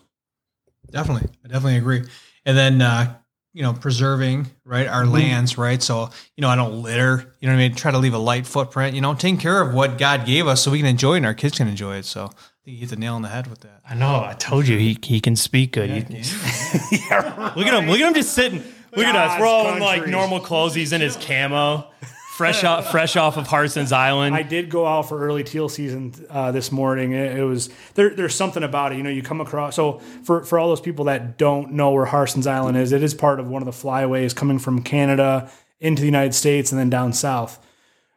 Definitely, 0.90 1.30
I 1.44 1.48
definitely 1.48 1.78
agree. 1.78 2.04
And 2.44 2.56
then 2.56 2.80
uh, 2.80 3.16
you 3.56 3.62
know, 3.62 3.72
preserving 3.72 4.46
right 4.66 4.86
our 4.86 5.04
mm-hmm. 5.04 5.14
lands, 5.14 5.56
right? 5.56 5.82
So 5.82 6.10
you 6.36 6.42
know, 6.42 6.48
I 6.50 6.56
don't 6.56 6.82
litter. 6.82 7.32
You 7.40 7.48
know 7.48 7.54
what 7.54 7.62
I 7.62 7.68
mean? 7.68 7.74
Try 7.74 7.90
to 7.90 7.96
leave 7.96 8.12
a 8.12 8.18
light 8.18 8.46
footprint. 8.46 8.94
You 8.94 9.00
know, 9.00 9.14
taking 9.14 9.38
care 9.38 9.62
of 9.62 9.72
what 9.72 9.96
God 9.96 10.26
gave 10.26 10.46
us 10.46 10.62
so 10.62 10.70
we 10.70 10.78
can 10.78 10.86
enjoy 10.86 11.14
it 11.14 11.16
and 11.18 11.26
our 11.26 11.32
kids 11.32 11.56
can 11.56 11.66
enjoy 11.66 11.96
it. 11.96 12.04
So 12.04 12.24
I 12.24 12.28
think 12.28 12.74
you 12.74 12.76
hit 12.76 12.90
the 12.90 12.96
nail 12.96 13.14
on 13.14 13.22
the 13.22 13.28
head 13.28 13.46
with 13.46 13.60
that. 13.60 13.80
I 13.88 13.94
know. 13.94 14.22
I 14.22 14.34
told 14.34 14.68
you 14.68 14.76
he 14.76 14.98
he 15.02 15.20
can 15.20 15.36
speak 15.36 15.72
good. 15.72 15.88
Yeah, 15.88 16.00
he, 16.00 16.98
yeah, 17.08 17.54
look 17.56 17.66
at 17.66 17.72
him. 17.72 17.88
Look 17.88 17.98
at 17.98 18.08
him 18.08 18.12
just 18.12 18.34
sitting. 18.34 18.62
Look 18.94 19.06
at 19.06 19.16
us. 19.16 19.40
We're 19.40 19.46
all 19.46 19.72
in 19.72 19.80
like 19.80 20.06
normal 20.06 20.40
clothes. 20.40 20.74
He's 20.74 20.92
in 20.92 21.00
his 21.00 21.16
camo 21.16 21.88
fresh 22.36 22.64
off 22.64 22.90
fresh 22.90 23.16
off 23.16 23.38
of 23.38 23.48
Harsens 23.48 23.92
Island. 23.92 24.36
I 24.36 24.42
did 24.42 24.68
go 24.68 24.86
out 24.86 25.08
for 25.08 25.18
early 25.18 25.42
teal 25.42 25.68
season 25.68 26.12
uh, 26.28 26.52
this 26.52 26.70
morning. 26.70 27.12
It, 27.12 27.38
it, 27.38 27.44
was 27.44 27.70
there. 27.94 28.10
There's 28.10 28.34
something 28.34 28.62
about 28.62 28.92
it. 28.92 28.98
You 28.98 29.02
know, 29.02 29.10
you 29.10 29.22
come 29.22 29.40
across. 29.40 29.74
So 29.76 30.00
for 30.22 30.44
for 30.44 30.58
all 30.58 30.68
those 30.68 30.80
people 30.80 31.06
that 31.06 31.38
don't 31.38 31.72
know 31.72 31.92
where 31.92 32.06
Harsens 32.06 32.46
Island 32.46 32.76
is, 32.76 32.92
it 32.92 33.02
is 33.02 33.14
part 33.14 33.40
of 33.40 33.48
one 33.48 33.62
of 33.62 33.66
the 33.66 33.72
flyways 33.72 34.36
coming 34.36 34.58
from 34.58 34.82
Canada 34.82 35.50
into 35.80 36.00
the 36.00 36.06
United 36.06 36.34
States 36.34 36.72
and 36.72 36.78
then 36.78 36.90
down 36.90 37.14
south. 37.14 37.64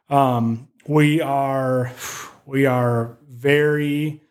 Um, 0.09 0.67
we 0.85 1.21
are 1.21 1.93
we 2.45 2.65
are 2.65 3.17
very 3.27 4.21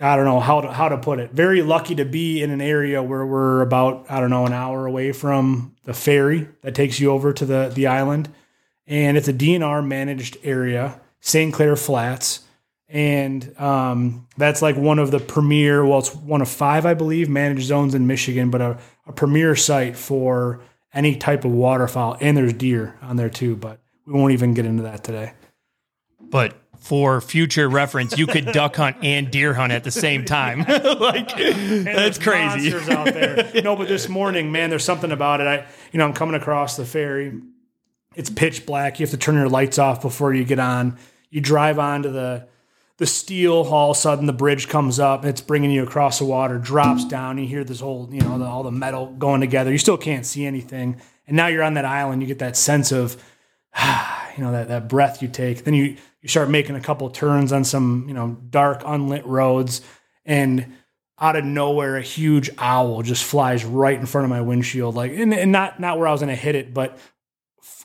I 0.00 0.16
don't 0.16 0.24
know 0.24 0.40
how 0.40 0.62
to 0.62 0.72
how 0.72 0.88
to 0.88 0.96
put 0.96 1.20
it. 1.20 1.32
Very 1.32 1.60
lucky 1.60 1.94
to 1.96 2.06
be 2.06 2.42
in 2.42 2.50
an 2.50 2.62
area 2.62 3.02
where 3.02 3.26
we're 3.26 3.60
about 3.60 4.06
I 4.08 4.18
don't 4.20 4.30
know 4.30 4.46
an 4.46 4.54
hour 4.54 4.86
away 4.86 5.12
from 5.12 5.74
the 5.84 5.92
ferry 5.92 6.48
that 6.62 6.74
takes 6.74 6.98
you 6.98 7.10
over 7.10 7.34
to 7.34 7.44
the 7.44 7.70
the 7.74 7.86
island 7.86 8.30
and 8.86 9.16
it's 9.16 9.28
a 9.28 9.32
DNR 9.32 9.86
managed 9.86 10.36
area, 10.42 11.00
St. 11.20 11.52
Clair 11.52 11.76
Flats. 11.76 12.42
And 12.88 13.58
um, 13.58 14.28
that's 14.36 14.62
like 14.62 14.76
one 14.76 15.00
of 15.00 15.10
the 15.10 15.18
premier, 15.18 15.84
well, 15.84 15.98
it's 15.98 16.14
one 16.14 16.40
of 16.40 16.48
five, 16.48 16.86
I 16.86 16.94
believe, 16.94 17.28
managed 17.28 17.66
zones 17.66 17.94
in 17.94 18.06
Michigan, 18.06 18.50
but 18.50 18.60
a, 18.60 18.78
a 19.06 19.12
premier 19.12 19.56
site 19.56 19.96
for 19.96 20.60
any 20.94 21.16
type 21.16 21.44
of 21.44 21.50
waterfowl. 21.50 22.16
And 22.20 22.36
there's 22.36 22.52
deer 22.52 22.96
on 23.02 23.16
there 23.16 23.28
too, 23.28 23.56
but 23.56 23.80
we 24.06 24.12
won't 24.12 24.32
even 24.32 24.54
get 24.54 24.66
into 24.66 24.84
that 24.84 25.02
today. 25.02 25.32
But 26.20 26.54
for 26.78 27.20
future 27.20 27.68
reference, 27.68 28.16
you 28.16 28.28
could 28.28 28.46
duck 28.52 28.76
hunt 28.76 28.98
and 29.02 29.32
deer 29.32 29.52
hunt 29.52 29.72
at 29.72 29.82
the 29.82 29.90
same 29.90 30.24
time. 30.24 30.60
like 31.00 31.36
that's 31.36 32.18
crazy. 32.18 32.72
out 32.92 33.06
there. 33.06 33.50
No, 33.64 33.74
but 33.74 33.88
this 33.88 34.08
morning, 34.08 34.52
man, 34.52 34.70
there's 34.70 34.84
something 34.84 35.10
about 35.10 35.40
it. 35.40 35.48
I, 35.48 35.66
you 35.90 35.98
know, 35.98 36.06
I'm 36.06 36.12
coming 36.12 36.36
across 36.36 36.76
the 36.76 36.86
ferry 36.86 37.40
it's 38.16 38.30
pitch 38.30 38.66
black. 38.66 38.98
You 38.98 39.04
have 39.04 39.10
to 39.12 39.16
turn 39.16 39.34
your 39.36 39.48
lights 39.48 39.78
off 39.78 40.02
before 40.02 40.34
you 40.34 40.44
get 40.44 40.58
on. 40.58 40.98
You 41.30 41.40
drive 41.40 41.78
onto 41.78 42.10
the 42.10 42.48
the 42.96 43.06
steel. 43.06 43.56
All 43.56 43.90
of 43.90 43.96
a 43.96 44.00
sudden, 44.00 44.26
the 44.26 44.32
bridge 44.32 44.68
comes 44.68 44.98
up. 44.98 45.24
It's 45.24 45.42
bringing 45.42 45.70
you 45.70 45.82
across 45.82 46.18
the 46.18 46.24
water. 46.24 46.58
Drops 46.58 47.04
down. 47.04 47.38
You 47.38 47.46
hear 47.46 47.62
this 47.62 47.80
whole, 47.80 48.08
you 48.10 48.22
know, 48.22 48.38
the, 48.38 48.46
all 48.46 48.62
the 48.62 48.72
metal 48.72 49.06
going 49.06 49.42
together. 49.42 49.70
You 49.70 49.78
still 49.78 49.98
can't 49.98 50.24
see 50.24 50.46
anything. 50.46 51.00
And 51.26 51.36
now 51.36 51.48
you're 51.48 51.62
on 51.62 51.74
that 51.74 51.84
island. 51.84 52.22
You 52.22 52.26
get 52.26 52.38
that 52.38 52.56
sense 52.56 52.90
of, 52.90 53.22
you 54.36 54.42
know, 54.42 54.52
that 54.52 54.68
that 54.68 54.88
breath 54.88 55.20
you 55.20 55.28
take. 55.28 55.64
Then 55.64 55.74
you 55.74 55.96
you 56.22 56.28
start 56.28 56.48
making 56.48 56.74
a 56.74 56.80
couple 56.80 57.08
turns 57.10 57.52
on 57.52 57.64
some, 57.64 58.06
you 58.08 58.14
know, 58.14 58.38
dark 58.48 58.82
unlit 58.84 59.26
roads, 59.26 59.82
and 60.24 60.74
out 61.18 61.36
of 61.36 61.44
nowhere, 61.44 61.96
a 61.96 62.02
huge 62.02 62.50
owl 62.58 63.02
just 63.02 63.24
flies 63.24 63.64
right 63.64 63.98
in 63.98 64.06
front 64.06 64.24
of 64.24 64.30
my 64.30 64.40
windshield. 64.40 64.94
Like, 64.94 65.12
and, 65.12 65.32
and 65.32 65.52
not 65.52 65.80
not 65.80 65.98
where 65.98 66.08
I 66.08 66.12
was 66.12 66.20
going 66.20 66.34
to 66.34 66.40
hit 66.40 66.54
it, 66.54 66.72
but 66.72 66.98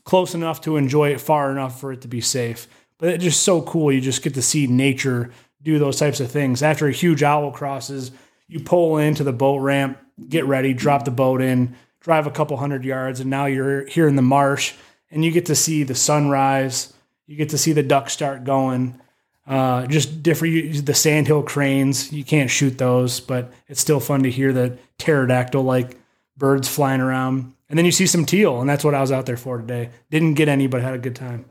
close 0.04 0.34
enough 0.34 0.62
to 0.62 0.78
enjoy 0.78 1.10
it, 1.10 1.22
far 1.22 1.52
enough 1.52 1.80
for 1.80 1.92
it 1.92 2.02
to 2.02 2.08
be 2.08 2.22
safe. 2.22 2.68
But 2.98 3.10
it's 3.10 3.24
just 3.24 3.44
so 3.44 3.62
cool. 3.62 3.92
You 3.92 4.02
just 4.02 4.24
get 4.24 4.34
to 4.36 4.42
see 4.42 4.68
nature 4.68 5.32
do 5.64 5.80
those 5.80 6.00
types 6.00 6.20
of 6.20 6.32
things. 6.32 6.64
After 6.64 6.88
a 6.88 6.92
huge 6.92 7.24
owl 7.24 7.52
crosses, 7.52 8.12
you 8.48 8.60
pull 8.60 8.98
into 8.98 9.24
the 9.24 9.34
boat 9.34 9.58
ramp, 9.58 9.98
get 10.28 10.46
ready, 10.46 10.74
drop 10.74 11.06
the 11.06 11.12
boat 11.12 11.42
in, 11.42 11.76
drive 12.00 12.28
a 12.28 12.32
couple 12.32 12.58
hundred 12.58 12.84
yards, 12.84 13.20
and 13.20 13.30
now 13.30 13.46
you're 13.46 13.86
here 13.86 14.08
in 14.08 14.16
the 14.16 14.22
marsh 14.22 14.74
and 15.12 15.24
you 15.24 15.32
get 15.32 15.46
to 15.48 15.56
see 15.56 15.84
the 15.84 15.96
sunrise. 15.96 16.94
You 17.28 17.36
get 17.36 17.50
to 17.50 17.58
see 17.58 17.74
the 17.74 17.84
ducks 17.84 18.14
start 18.14 18.44
going. 18.44 19.00
Uh, 19.46 19.86
just 19.88 20.24
different. 20.24 20.86
The 20.86 20.94
sandhill 20.94 21.44
cranes, 21.44 22.12
you 22.12 22.24
can't 22.24 22.50
shoot 22.50 22.78
those, 22.78 23.20
but 23.20 23.52
it's 23.68 23.82
still 23.82 24.00
fun 24.00 24.24
to 24.24 24.32
hear 24.32 24.54
the 24.54 24.78
pterodactyl 24.98 25.64
like 25.64 25.98
birds 26.38 26.68
flying 26.68 27.02
around. 27.02 27.54
And 27.72 27.78
then 27.78 27.86
you 27.86 27.92
see 27.94 28.06
some 28.06 28.26
teal, 28.26 28.60
and 28.60 28.70
that's 28.70 28.84
what 28.84 28.94
I 28.94 29.00
was 29.00 29.14
out 29.14 29.26
there 29.26 29.38
for 29.38 29.58
today. 29.58 29.90
Didn't 30.10 30.34
get 30.34 30.50
any, 30.50 30.68
but 30.68 30.82
had 30.82 30.94
a 30.94 31.00
good 31.00 31.16
time. 31.16 31.46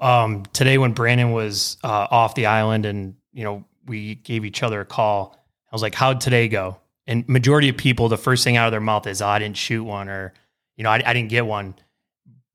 um, 0.00 0.42
today 0.52 0.78
when 0.78 0.92
Brandon 0.92 1.30
was 1.30 1.76
uh, 1.84 2.08
off 2.10 2.34
the 2.34 2.46
island 2.46 2.86
and 2.86 3.14
you 3.32 3.44
know 3.44 3.64
we 3.86 4.16
gave 4.16 4.44
each 4.44 4.62
other 4.64 4.80
a 4.80 4.84
call, 4.84 5.36
I 5.70 5.74
was 5.74 5.80
like, 5.80 5.94
"How'd 5.94 6.20
today 6.20 6.48
go?" 6.48 6.78
And 7.06 7.26
majority 7.28 7.68
of 7.68 7.76
people, 7.76 8.08
the 8.08 8.18
first 8.18 8.42
thing 8.44 8.56
out 8.56 8.66
of 8.66 8.72
their 8.72 8.80
mouth 8.80 9.06
is, 9.06 9.22
oh, 9.22 9.28
"I 9.28 9.38
didn't 9.38 9.56
shoot 9.56 9.84
one," 9.84 10.08
or 10.08 10.34
you 10.76 10.82
know, 10.82 10.90
I, 10.90 11.02
I 11.06 11.12
didn't 11.12 11.28
get 11.30 11.46
one. 11.46 11.76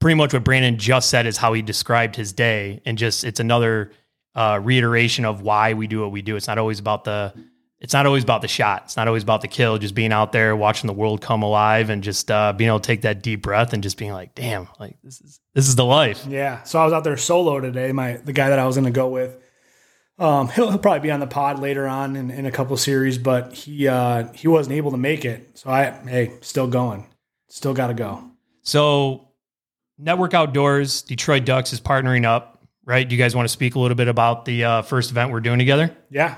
Pretty 0.01 0.15
much 0.15 0.33
what 0.33 0.43
Brandon 0.43 0.77
just 0.77 1.09
said 1.09 1.25
is 1.25 1.37
how 1.37 1.53
he 1.53 1.61
described 1.61 2.17
his 2.17 2.33
day, 2.33 2.81
and 2.85 2.97
just 2.97 3.23
it's 3.23 3.39
another 3.39 3.91
uh, 4.35 4.59
reiteration 4.61 5.23
of 5.23 5.41
why 5.41 5.73
we 5.73 5.87
do 5.87 6.01
what 6.01 6.11
we 6.11 6.21
do. 6.21 6.35
It's 6.35 6.47
not 6.47 6.57
always 6.57 6.79
about 6.79 7.05
the 7.05 7.33
it's 7.79 7.93
not 7.93 8.05
always 8.05 8.23
about 8.23 8.41
the 8.41 8.47
shot. 8.47 8.83
It's 8.85 8.97
not 8.97 9.07
always 9.07 9.23
about 9.23 9.41
the 9.41 9.47
kill. 9.47 9.77
Just 9.77 9.95
being 9.95 10.13
out 10.13 10.31
there, 10.31 10.55
watching 10.55 10.87
the 10.87 10.93
world 10.93 11.21
come 11.21 11.43
alive, 11.43 11.89
and 11.89 12.03
just 12.03 12.31
uh, 12.31 12.53
being 12.53 12.69
able 12.69 12.79
to 12.79 12.87
take 12.87 13.01
that 13.01 13.21
deep 13.21 13.41
breath 13.41 13.73
and 13.73 13.83
just 13.83 13.97
being 13.97 14.13
like, 14.13 14.33
"Damn, 14.33 14.67
like 14.79 14.97
this 15.03 15.19
is 15.21 15.39
this 15.53 15.67
is 15.67 15.75
the 15.75 15.85
life." 15.85 16.25
Yeah. 16.27 16.63
So 16.63 16.79
I 16.79 16.85
was 16.85 16.93
out 16.93 17.03
there 17.03 17.17
solo 17.17 17.59
today. 17.59 17.91
My 17.91 18.13
the 18.17 18.33
guy 18.33 18.49
that 18.49 18.59
I 18.59 18.65
was 18.65 18.75
going 18.75 18.85
to 18.85 18.91
go 18.91 19.09
with, 19.09 19.37
um, 20.17 20.47
he'll, 20.49 20.69
he'll 20.69 20.79
probably 20.79 21.01
be 21.01 21.11
on 21.11 21.19
the 21.19 21.27
pod 21.27 21.59
later 21.59 21.87
on 21.87 22.15
in, 22.15 22.31
in 22.31 22.45
a 22.45 22.51
couple 22.51 22.75
series, 22.77 23.17
but 23.17 23.53
he 23.53 23.87
uh, 23.87 24.31
he 24.33 24.47
wasn't 24.47 24.75
able 24.75 24.91
to 24.91 24.97
make 24.97 25.25
it. 25.25 25.57
So 25.57 25.69
I 25.69 25.91
hey, 26.07 26.33
still 26.41 26.67
going, 26.67 27.05
still 27.49 27.73
got 27.73 27.87
to 27.87 27.93
go. 27.93 28.23
So, 28.61 29.27
Network 29.99 30.33
Outdoors, 30.33 31.03
Detroit 31.03 31.45
Ducks 31.45 31.71
is 31.71 31.79
partnering 31.79 32.25
up, 32.25 32.63
right? 32.85 33.07
Do 33.07 33.13
you 33.13 33.21
guys 33.21 33.35
want 33.35 33.47
to 33.47 33.51
speak 33.51 33.75
a 33.75 33.79
little 33.79 33.95
bit 33.95 34.07
about 34.07 34.45
the 34.45 34.63
uh, 34.63 34.81
first 34.81 35.11
event 35.11 35.31
we're 35.31 35.41
doing 35.41 35.59
together? 35.59 35.95
Yeah. 36.09 36.35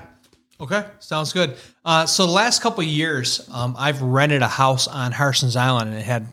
Okay, 0.60 0.84
sounds 0.98 1.32
good. 1.32 1.56
Uh, 1.84 2.04
so 2.04 2.26
the 2.26 2.32
last 2.32 2.62
couple 2.62 2.80
of 2.80 2.88
years, 2.88 3.48
um, 3.52 3.76
I've 3.78 4.02
rented 4.02 4.42
a 4.42 4.48
house 4.48 4.88
on 4.88 5.12
Harsens 5.12 5.54
Island, 5.54 5.90
and 5.90 5.98
it 5.98 6.04
had 6.04 6.26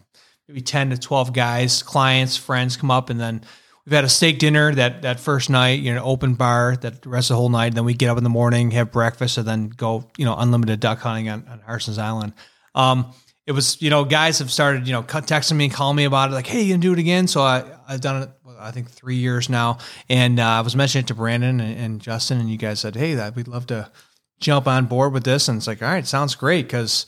maybe 0.48 0.62
ten 0.62 0.90
to 0.90 0.98
twelve 0.98 1.32
guys, 1.32 1.84
clients, 1.84 2.36
friends 2.36 2.76
come 2.76 2.90
up, 2.90 3.12
and 3.12 3.20
then 3.20 3.42
we've 3.86 3.94
had 3.94 4.04
a 4.04 4.10
steak 4.10 4.40
dinner 4.40 4.74
that 4.74 5.04
that 5.04 5.20
first 5.20 5.52
night, 5.52 5.80
you 5.80 5.94
know, 5.94 6.04
open 6.04 6.34
bar 6.34 6.76
that 6.78 7.04
the 7.04 7.10
rest 7.10 7.30
of 7.30 7.36
the 7.36 7.38
whole 7.38 7.50
night. 7.50 7.68
And 7.68 7.78
then 7.78 7.86
we 7.86 7.94
get 7.94 8.10
up 8.10 8.18
in 8.18 8.24
the 8.24 8.30
morning, 8.32 8.72
have 8.72 8.92
breakfast, 8.92 9.38
and 9.38 9.48
then 9.48 9.70
go, 9.70 10.10
you 10.18 10.26
know, 10.26 10.36
unlimited 10.36 10.80
duck 10.80 11.00
hunting 11.00 11.30
on, 11.30 11.48
on 11.48 11.60
Harsens 11.60 12.00
Island. 12.00 12.34
Um, 12.74 13.14
it 13.46 13.52
was, 13.52 13.80
you 13.80 13.92
know, 13.92 14.06
guys 14.06 14.40
have 14.40 14.52
started, 14.52 14.88
you 14.88 14.94
know, 14.94 15.04
texting 15.04 15.56
me 15.56 15.66
and 15.66 15.74
calling 15.74 15.96
me 15.96 16.06
about 16.06 16.32
it, 16.32 16.34
like, 16.34 16.48
hey, 16.48 16.64
you 16.64 16.74
gonna 16.74 16.82
do 16.82 16.94
it 16.94 17.00
again? 17.00 17.28
So 17.28 17.42
I 17.42 17.64
I've 17.88 18.02
done 18.02 18.24
it. 18.24 18.30
I 18.58 18.72
think 18.72 18.90
three 18.90 19.18
years 19.18 19.50
now, 19.50 19.78
and 20.10 20.40
uh, 20.40 20.44
I 20.44 20.62
was 20.62 20.76
mentioning 20.76 21.04
it 21.04 21.08
to 21.10 21.14
Brandon 21.14 21.60
and, 21.60 21.78
and 21.78 22.02
Justin, 22.02 22.40
and 22.40 22.50
you 22.50 22.58
guys 22.58 22.80
said, 22.80 22.96
"Hey, 22.96 23.14
that 23.16 23.36
we'd 23.36 23.48
love 23.50 23.68
to 23.68 23.92
jump 24.40 24.68
on 24.68 24.86
board 24.86 25.14
with 25.14 25.24
this." 25.24 25.48
And 25.48 25.58
it's 25.58 25.68
like, 25.68 25.82
all 25.82 25.90
right, 25.90 26.06
sounds 26.06 26.36
great 26.36 26.68
because 26.68 27.06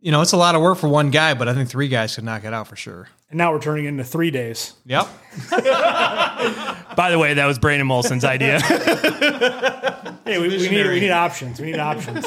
you 0.00 0.10
know 0.12 0.20
it's 0.22 0.32
a 0.32 0.36
lot 0.36 0.54
of 0.54 0.62
work 0.62 0.78
for 0.78 0.88
one 0.88 1.10
guy, 1.10 1.34
but 1.34 1.48
I 1.48 1.54
think 1.54 1.68
three 1.68 1.88
guys 1.88 2.14
could 2.14 2.24
knock 2.24 2.44
it 2.44 2.52
out 2.52 2.68
for 2.68 2.76
sure. 2.76 3.08
And 3.28 3.38
now 3.38 3.52
we're 3.52 3.60
turning 3.60 3.84
into 3.84 4.02
three 4.02 4.30
days. 4.32 4.74
Yep. 4.86 5.06
By 5.50 7.08
the 7.10 7.18
way, 7.18 7.34
that 7.34 7.46
was 7.46 7.58
Brandon 7.60 7.86
Molson's 7.86 8.24
idea. 8.24 8.60
Hey, 10.30 10.38
we, 10.38 10.48
we 10.48 10.68
need 10.68 10.86
we 10.86 11.00
need 11.00 11.10
options. 11.10 11.58
We 11.58 11.72
need 11.72 11.80
options. 11.80 12.24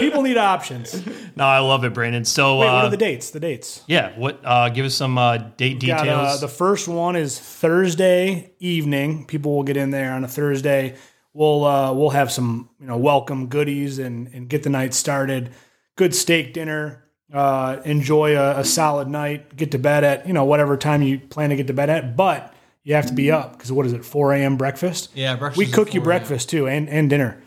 People 0.00 0.22
need 0.22 0.36
options. 0.36 1.06
no, 1.36 1.44
I 1.44 1.60
love 1.60 1.84
it, 1.84 1.94
Brandon. 1.94 2.24
So, 2.24 2.58
Wait, 2.58 2.66
what 2.66 2.74
uh, 2.74 2.86
are 2.86 2.90
the 2.90 2.96
dates? 2.96 3.30
The 3.30 3.38
dates. 3.38 3.84
yeah, 3.86 4.18
what? 4.18 4.40
Uh, 4.42 4.68
give 4.70 4.84
us 4.84 4.94
some 4.96 5.16
uh, 5.16 5.36
date 5.36 5.74
Got, 5.74 6.00
details. 6.02 6.08
uh, 6.08 6.36
the 6.38 6.48
first 6.48 6.88
one 6.88 7.14
is 7.14 7.38
Thursday 7.38 8.52
evening. 8.58 9.26
People 9.26 9.54
will 9.54 9.62
get 9.62 9.76
in 9.76 9.90
there 9.90 10.12
on 10.12 10.24
a 10.24 10.28
Thursday. 10.28 10.96
We'll 11.32 11.64
uh, 11.64 11.92
we'll 11.92 12.10
have 12.10 12.30
some 12.30 12.70
you 12.80 12.86
know 12.86 12.96
welcome 12.96 13.46
goodies 13.46 13.98
and 13.98 14.28
and 14.28 14.48
get 14.48 14.62
the 14.62 14.70
night 14.70 14.94
started. 14.94 15.50
Good 15.96 16.14
steak 16.14 16.52
dinner. 16.52 17.04
Uh, 17.32 17.80
enjoy 17.84 18.36
a, 18.36 18.60
a 18.60 18.64
solid 18.64 19.08
night. 19.08 19.54
Get 19.56 19.70
to 19.72 19.78
bed 19.78 20.04
at 20.04 20.26
you 20.26 20.32
know 20.32 20.44
whatever 20.44 20.76
time 20.76 21.02
you 21.02 21.18
plan 21.18 21.50
to 21.50 21.56
get 21.56 21.66
to 21.68 21.72
bed 21.72 21.90
at, 21.90 22.16
but 22.16 22.54
you 22.82 22.94
have 22.94 23.06
to 23.06 23.12
be 23.12 23.30
up 23.30 23.52
because 23.52 23.70
what 23.70 23.86
is 23.86 23.92
it? 23.92 24.04
Four 24.04 24.32
a.m. 24.32 24.56
breakfast. 24.56 25.10
Yeah, 25.14 25.36
breakfast 25.36 25.58
we 25.58 25.66
cook 25.66 25.94
you 25.94 26.00
breakfast 26.00 26.50
too 26.50 26.66
and, 26.66 26.88
and 26.88 27.08
dinner 27.08 27.40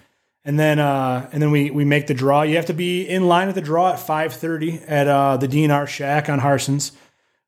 and 0.46 0.60
then 0.60 0.80
uh, 0.80 1.30
and 1.32 1.42
then 1.42 1.52
we 1.52 1.72
we 1.72 1.86
make 1.86 2.08
the 2.08 2.13
draw 2.13 2.42
you 2.42 2.56
have 2.56 2.66
to 2.66 2.74
be 2.74 3.08
in 3.08 3.28
line 3.28 3.50
at 3.50 3.56
the 3.56 3.62
draw 3.62 3.94
at 3.94 4.00
5.30 4.00 4.84
at 4.88 5.08
uh, 5.08 5.38
the 5.38 5.48
dnr 5.48 5.88
shack 5.88 6.30
on 6.30 6.40
harsens 6.40 6.92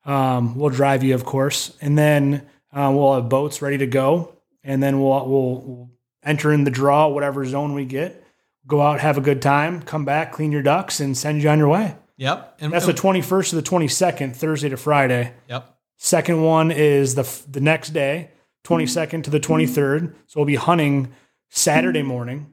um, 0.04 0.56
we'll 0.56 0.70
drive 0.70 1.02
you 1.02 1.14
of 1.14 1.24
course 1.24 1.76
and 1.80 1.98
then 1.98 2.46
uh, 2.72 2.90
we'll 2.94 3.14
have 3.14 3.28
boats 3.28 3.62
ready 3.62 3.78
to 3.78 3.86
go 3.86 4.34
and 4.64 4.82
then 4.82 5.00
we'll, 5.00 5.26
we'll 5.28 5.60
we'll 5.60 5.90
enter 6.26 6.52
in 6.52 6.64
the 6.64 6.70
draw 6.70 7.08
whatever 7.08 7.44
zone 7.46 7.72
we 7.72 7.84
get 7.84 8.22
go 8.66 8.82
out 8.82 9.00
have 9.00 9.16
a 9.16 9.22
good 9.22 9.40
time 9.40 9.80
come 9.80 10.04
back 10.04 10.32
clean 10.32 10.52
your 10.52 10.62
ducks 10.62 11.00
and 11.00 11.16
send 11.16 11.42
you 11.42 11.48
on 11.48 11.58
your 11.58 11.68
way 11.68 11.96
Yep. 12.18 12.56
And 12.60 12.72
that's 12.72 12.86
the 12.86 12.94
21st 12.94 13.50
to 13.50 13.56
the 13.56 13.62
22nd 13.62 14.34
thursday 14.34 14.68
to 14.70 14.76
friday 14.76 15.34
Yep. 15.48 15.76
Second 15.96 16.42
one 16.42 16.70
is 16.70 17.14
the 17.14 17.28
the 17.50 17.60
next 17.60 17.90
day, 17.90 18.30
22nd 18.64 19.24
to 19.24 19.30
the 19.30 19.40
23rd. 19.40 20.14
So 20.26 20.40
we'll 20.40 20.46
be 20.46 20.56
hunting 20.56 21.12
Saturday 21.48 22.02
morning. 22.02 22.52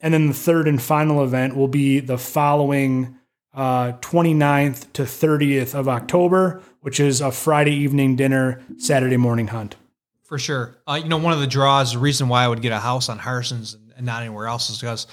And 0.00 0.12
then 0.12 0.26
the 0.26 0.34
third 0.34 0.66
and 0.66 0.82
final 0.82 1.22
event 1.22 1.54
will 1.54 1.68
be 1.68 2.00
the 2.00 2.18
following 2.18 3.16
uh, 3.54 3.92
29th 4.00 4.92
to 4.94 5.02
30th 5.02 5.74
of 5.74 5.86
October, 5.88 6.62
which 6.80 6.98
is 6.98 7.20
a 7.20 7.30
Friday 7.30 7.74
evening 7.74 8.16
dinner, 8.16 8.62
Saturday 8.78 9.18
morning 9.18 9.48
hunt. 9.48 9.76
For 10.32 10.38
sure. 10.38 10.78
Uh, 10.88 10.94
you 10.94 11.10
know, 11.10 11.18
one 11.18 11.34
of 11.34 11.40
the 11.40 11.46
draws, 11.46 11.92
the 11.92 11.98
reason 11.98 12.26
why 12.26 12.42
I 12.42 12.48
would 12.48 12.62
get 12.62 12.72
a 12.72 12.78
house 12.78 13.10
on 13.10 13.18
Harsens 13.18 13.74
and, 13.74 13.92
and 13.98 14.06
not 14.06 14.22
anywhere 14.22 14.46
else 14.46 14.70
is 14.70 14.80
because 14.80 15.06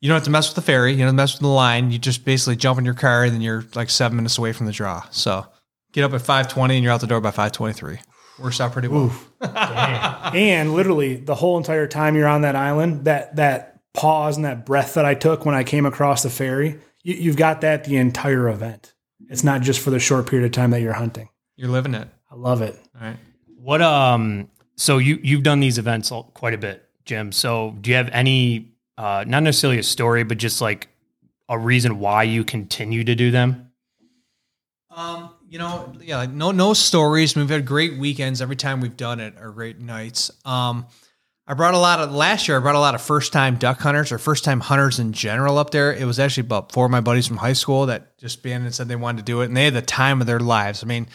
you 0.00 0.08
don't 0.08 0.16
have 0.16 0.24
to 0.24 0.30
mess 0.30 0.48
with 0.48 0.54
the 0.54 0.62
ferry. 0.62 0.92
You 0.92 0.96
don't 1.00 1.08
have 1.08 1.12
to 1.12 1.16
mess 1.16 1.34
with 1.34 1.42
the 1.42 1.48
line. 1.48 1.90
You 1.90 1.98
just 1.98 2.24
basically 2.24 2.56
jump 2.56 2.78
in 2.78 2.86
your 2.86 2.94
car 2.94 3.24
and 3.24 3.34
then 3.34 3.42
you're 3.42 3.66
like 3.74 3.90
seven 3.90 4.16
minutes 4.16 4.38
away 4.38 4.54
from 4.54 4.64
the 4.64 4.72
draw. 4.72 5.02
So 5.10 5.46
get 5.92 6.04
up 6.04 6.14
at 6.14 6.22
520 6.22 6.74
and 6.74 6.82
you're 6.82 6.90
out 6.90 7.02
the 7.02 7.06
door 7.06 7.20
by 7.20 7.32
523. 7.32 7.98
Works 8.38 8.62
out 8.62 8.72
pretty 8.72 8.88
well. 8.88 9.12
And 9.42 10.72
literally 10.72 11.16
the 11.16 11.34
whole 11.34 11.58
entire 11.58 11.86
time 11.86 12.16
you're 12.16 12.26
on 12.26 12.40
that 12.40 12.56
island, 12.56 13.04
that 13.04 13.36
that 13.36 13.82
pause 13.92 14.36
and 14.36 14.46
that 14.46 14.64
breath 14.64 14.94
that 14.94 15.04
I 15.04 15.12
took 15.12 15.44
when 15.44 15.54
I 15.54 15.64
came 15.64 15.84
across 15.84 16.22
the 16.22 16.30
ferry, 16.30 16.78
you, 17.02 17.12
you've 17.12 17.36
got 17.36 17.60
that 17.60 17.84
the 17.84 17.98
entire 17.98 18.48
event. 18.48 18.94
It's 19.28 19.44
not 19.44 19.60
just 19.60 19.80
for 19.80 19.90
the 19.90 19.98
short 19.98 20.30
period 20.30 20.46
of 20.46 20.52
time 20.52 20.70
that 20.70 20.80
you're 20.80 20.94
hunting. 20.94 21.28
You're 21.56 21.68
living 21.68 21.92
it. 21.92 22.08
I 22.30 22.36
love 22.36 22.62
it. 22.62 22.80
All 22.98 23.06
right. 23.06 23.18
what? 23.58 23.82
Um. 23.82 24.48
So 24.82 24.98
you 24.98 25.20
you've 25.22 25.44
done 25.44 25.60
these 25.60 25.78
events 25.78 26.10
quite 26.34 26.54
a 26.54 26.58
bit, 26.58 26.84
Jim. 27.04 27.30
So 27.30 27.76
do 27.80 27.90
you 27.90 27.96
have 27.96 28.08
any? 28.08 28.72
Uh, 28.98 29.24
not 29.28 29.44
necessarily 29.44 29.78
a 29.78 29.82
story, 29.84 30.24
but 30.24 30.38
just 30.38 30.60
like 30.60 30.88
a 31.48 31.56
reason 31.56 32.00
why 32.00 32.24
you 32.24 32.42
continue 32.42 33.04
to 33.04 33.14
do 33.14 33.30
them. 33.30 33.70
Um, 34.90 35.30
you 35.48 35.60
know, 35.60 35.92
yeah, 36.00 36.26
no 36.28 36.50
no 36.50 36.74
stories. 36.74 37.36
We've 37.36 37.48
had 37.48 37.64
great 37.64 37.96
weekends 37.96 38.42
every 38.42 38.56
time 38.56 38.80
we've 38.80 38.96
done 38.96 39.20
it, 39.20 39.34
or 39.40 39.52
great 39.52 39.78
nights. 39.78 40.32
Um, 40.44 40.86
I 41.46 41.54
brought 41.54 41.74
a 41.74 41.78
lot 41.78 42.00
of 42.00 42.12
last 42.12 42.48
year. 42.48 42.56
I 42.56 42.60
brought 42.60 42.74
a 42.74 42.80
lot 42.80 42.96
of 42.96 43.02
first 43.02 43.32
time 43.32 43.58
duck 43.58 43.78
hunters 43.78 44.10
or 44.10 44.18
first 44.18 44.42
time 44.42 44.58
hunters 44.58 44.98
in 44.98 45.12
general 45.12 45.58
up 45.58 45.70
there. 45.70 45.94
It 45.94 46.06
was 46.06 46.18
actually 46.18 46.46
about 46.46 46.72
four 46.72 46.86
of 46.86 46.90
my 46.90 47.00
buddies 47.00 47.28
from 47.28 47.36
high 47.36 47.52
school 47.52 47.86
that 47.86 48.18
just 48.18 48.42
been 48.42 48.62
and 48.62 48.74
said 48.74 48.88
they 48.88 48.96
wanted 48.96 49.18
to 49.18 49.24
do 49.24 49.42
it, 49.42 49.44
and 49.44 49.56
they 49.56 49.66
had 49.66 49.74
the 49.74 49.82
time 49.82 50.20
of 50.20 50.26
their 50.26 50.40
lives. 50.40 50.82
I 50.82 50.88
mean, 50.88 51.06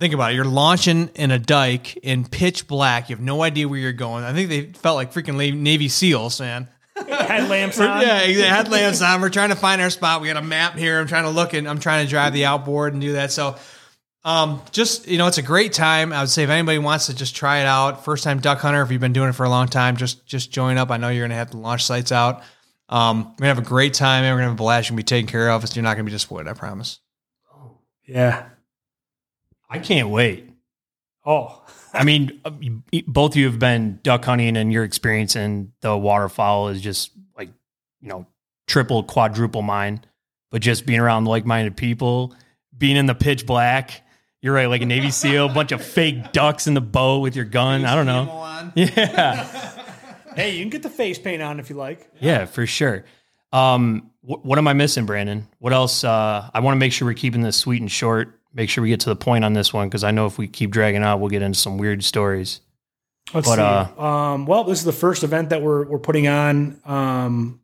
think 0.00 0.14
about 0.14 0.32
it. 0.32 0.34
You're 0.34 0.44
launching 0.46 1.08
in 1.14 1.30
a 1.30 1.38
dike 1.38 1.96
in 1.98 2.24
pitch 2.24 2.66
black. 2.66 3.10
You 3.10 3.16
have 3.16 3.24
no 3.24 3.42
idea 3.42 3.68
where 3.68 3.78
you're 3.78 3.92
going. 3.92 4.24
I 4.24 4.32
think 4.32 4.48
they 4.48 4.72
felt 4.72 4.96
like 4.96 5.12
freaking 5.12 5.36
Navy 5.36 5.88
SEAls, 5.88 6.40
man. 6.40 6.68
Headlamps 6.96 7.78
on. 7.80 8.00
Yeah, 8.00 8.20
they 8.20 8.32
had 8.42 8.68
lamps 8.68 9.02
on. 9.02 9.20
We're 9.20 9.28
trying 9.28 9.50
to 9.50 9.56
find 9.56 9.80
our 9.80 9.90
spot. 9.90 10.22
We 10.22 10.28
got 10.28 10.38
a 10.38 10.42
map 10.42 10.76
here. 10.76 10.98
I'm 10.98 11.06
trying 11.06 11.24
to 11.24 11.30
look 11.30 11.52
and 11.52 11.68
I'm 11.68 11.78
trying 11.78 12.04
to 12.04 12.10
drive 12.10 12.32
the 12.32 12.46
outboard 12.46 12.94
and 12.94 13.02
do 13.02 13.12
that. 13.12 13.30
So, 13.30 13.56
um, 14.24 14.62
just 14.72 15.06
you 15.06 15.18
know, 15.18 15.26
it's 15.26 15.38
a 15.38 15.42
great 15.42 15.74
time. 15.74 16.12
I 16.12 16.20
would 16.20 16.30
say 16.30 16.44
if 16.44 16.50
anybody 16.50 16.78
wants 16.78 17.06
to 17.06 17.14
just 17.14 17.36
try 17.36 17.58
it 17.60 17.66
out, 17.66 18.04
first 18.04 18.24
time 18.24 18.40
duck 18.40 18.58
hunter, 18.58 18.82
if 18.82 18.90
you've 18.90 19.00
been 19.00 19.12
doing 19.12 19.28
it 19.28 19.34
for 19.34 19.44
a 19.44 19.50
long 19.50 19.68
time, 19.68 19.96
just 19.96 20.26
just 20.26 20.50
join 20.50 20.78
up. 20.78 20.90
I 20.90 20.96
know 20.96 21.08
you're 21.10 21.24
gonna 21.24 21.36
have 21.36 21.50
to 21.50 21.58
launch 21.58 21.84
sites 21.84 22.10
out. 22.10 22.42
Um, 22.88 23.24
we're 23.24 23.44
gonna 23.44 23.54
have 23.54 23.58
a 23.58 23.62
great 23.62 23.94
time 23.94 24.24
and 24.24 24.34
we're 24.34 24.38
gonna 24.38 24.50
have 24.50 24.58
a 24.58 24.62
blast. 24.62 24.88
You're 24.88 24.94
gonna 24.94 25.00
be 25.00 25.04
taken 25.04 25.30
care 25.30 25.50
of. 25.50 25.76
You're 25.76 25.82
not 25.82 25.94
gonna 25.94 26.04
be 26.04 26.10
disappointed. 26.10 26.48
I 26.48 26.54
promise. 26.54 27.00
Yeah. 28.06 28.48
I 29.70 29.78
can't 29.78 30.08
wait. 30.10 30.50
Oh, 31.24 31.62
I 31.94 32.04
mean, 32.04 32.40
uh, 32.44 32.50
both 33.06 33.32
of 33.32 33.36
you 33.36 33.46
have 33.46 33.58
been 33.58 34.00
duck 34.02 34.24
hunting, 34.24 34.56
and 34.56 34.72
your 34.72 34.84
experience 34.84 35.36
in 35.36 35.72
the 35.80 35.96
waterfowl 35.96 36.68
is 36.68 36.80
just 36.80 37.12
like, 37.36 37.48
you 38.00 38.08
know, 38.08 38.26
triple, 38.66 39.02
quadruple 39.02 39.62
mine. 39.62 40.02
But 40.50 40.62
just 40.62 40.84
being 40.84 40.98
around 41.00 41.26
like-minded 41.26 41.76
people, 41.76 42.34
being 42.76 42.96
in 42.96 43.06
the 43.06 43.14
pitch 43.14 43.46
black, 43.46 44.02
you're 44.42 44.54
right, 44.54 44.66
like 44.66 44.82
a 44.82 44.86
Navy 44.86 45.10
SEAL, 45.12 45.46
a 45.46 45.52
bunch 45.52 45.70
of 45.72 45.82
fake 45.84 46.32
ducks 46.32 46.66
in 46.66 46.74
the 46.74 46.80
boat 46.80 47.20
with 47.20 47.36
your 47.36 47.44
gun. 47.44 47.84
I 47.84 47.94
don't 47.94 48.06
know. 48.06 48.36
Yeah, 48.76 49.46
hey, 50.36 50.54
you 50.56 50.60
can 50.62 50.70
get 50.70 50.82
the 50.82 50.90
face 50.90 51.18
paint 51.18 51.40
on 51.42 51.58
if 51.60 51.70
you 51.70 51.76
like. 51.76 52.08
yeah, 52.20 52.44
for 52.44 52.66
sure. 52.66 53.04
Um, 53.52 54.10
wh- 54.22 54.44
what 54.44 54.58
am 54.58 54.68
I 54.68 54.74
missing, 54.74 55.06
Brandon? 55.06 55.48
What 55.58 55.72
else? 55.72 56.04
Uh, 56.04 56.48
I 56.52 56.60
want 56.60 56.74
to 56.76 56.78
make 56.78 56.92
sure 56.92 57.06
we're 57.08 57.14
keeping 57.14 57.40
this 57.42 57.56
sweet 57.56 57.80
and 57.80 57.90
short. 57.90 58.38
Make 58.52 58.68
sure 58.68 58.82
we 58.82 58.88
get 58.88 59.00
to 59.00 59.08
the 59.08 59.16
point 59.16 59.44
on 59.44 59.52
this 59.52 59.72
one 59.72 59.88
because 59.88 60.02
I 60.02 60.10
know 60.10 60.26
if 60.26 60.36
we 60.38 60.48
keep 60.48 60.70
dragging 60.70 61.02
out, 61.02 61.20
we'll 61.20 61.30
get 61.30 61.42
into 61.42 61.58
some 61.58 61.78
weird 61.78 62.02
stories. 62.02 62.60
Let's 63.32 63.46
But, 63.48 63.56
see. 63.56 63.92
uh, 63.96 64.02
um, 64.04 64.46
well, 64.46 64.64
this 64.64 64.78
is 64.80 64.84
the 64.84 64.92
first 64.92 65.22
event 65.22 65.50
that 65.50 65.62
we're 65.62 65.84
we're 65.84 65.98
putting 66.00 66.26
on 66.26 66.80
um, 66.84 67.60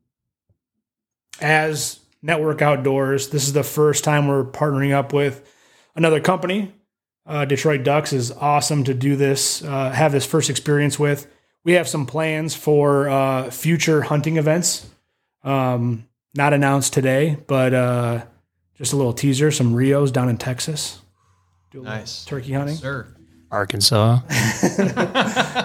as 1.40 1.98
Network 2.22 2.62
Outdoors. 2.62 3.30
This 3.30 3.46
is 3.46 3.52
the 3.52 3.64
first 3.64 4.04
time 4.04 4.28
we're 4.28 4.44
partnering 4.44 4.92
up 4.92 5.12
with 5.12 5.48
another 5.96 6.20
company. 6.20 6.72
Uh, 7.26 7.44
Detroit 7.44 7.82
Ducks 7.82 8.12
is 8.12 8.30
awesome 8.30 8.84
to 8.84 8.94
do 8.94 9.16
this, 9.16 9.62
uh, 9.64 9.90
have 9.90 10.12
this 10.12 10.24
first 10.24 10.48
experience 10.48 10.98
with. 10.98 11.26
We 11.64 11.72
have 11.72 11.88
some 11.88 12.06
plans 12.06 12.54
for 12.54 13.08
uh, 13.08 13.50
future 13.50 14.02
hunting 14.02 14.36
events. 14.36 14.88
Um, 15.42 16.06
not 16.36 16.52
announced 16.52 16.92
today, 16.92 17.36
but 17.48 17.74
uh, 17.74 18.24
just 18.76 18.92
a 18.92 18.96
little 18.96 19.12
teaser. 19.12 19.50
Some 19.50 19.74
Rios 19.74 20.10
down 20.10 20.28
in 20.28 20.36
Texas. 20.38 21.00
Do 21.70 21.78
a 21.78 21.80
little 21.80 21.96
Nice. 21.96 22.24
turkey 22.24 22.52
hunting. 22.52 22.76
Sir. 22.76 23.08
Arkansas. 23.50 24.20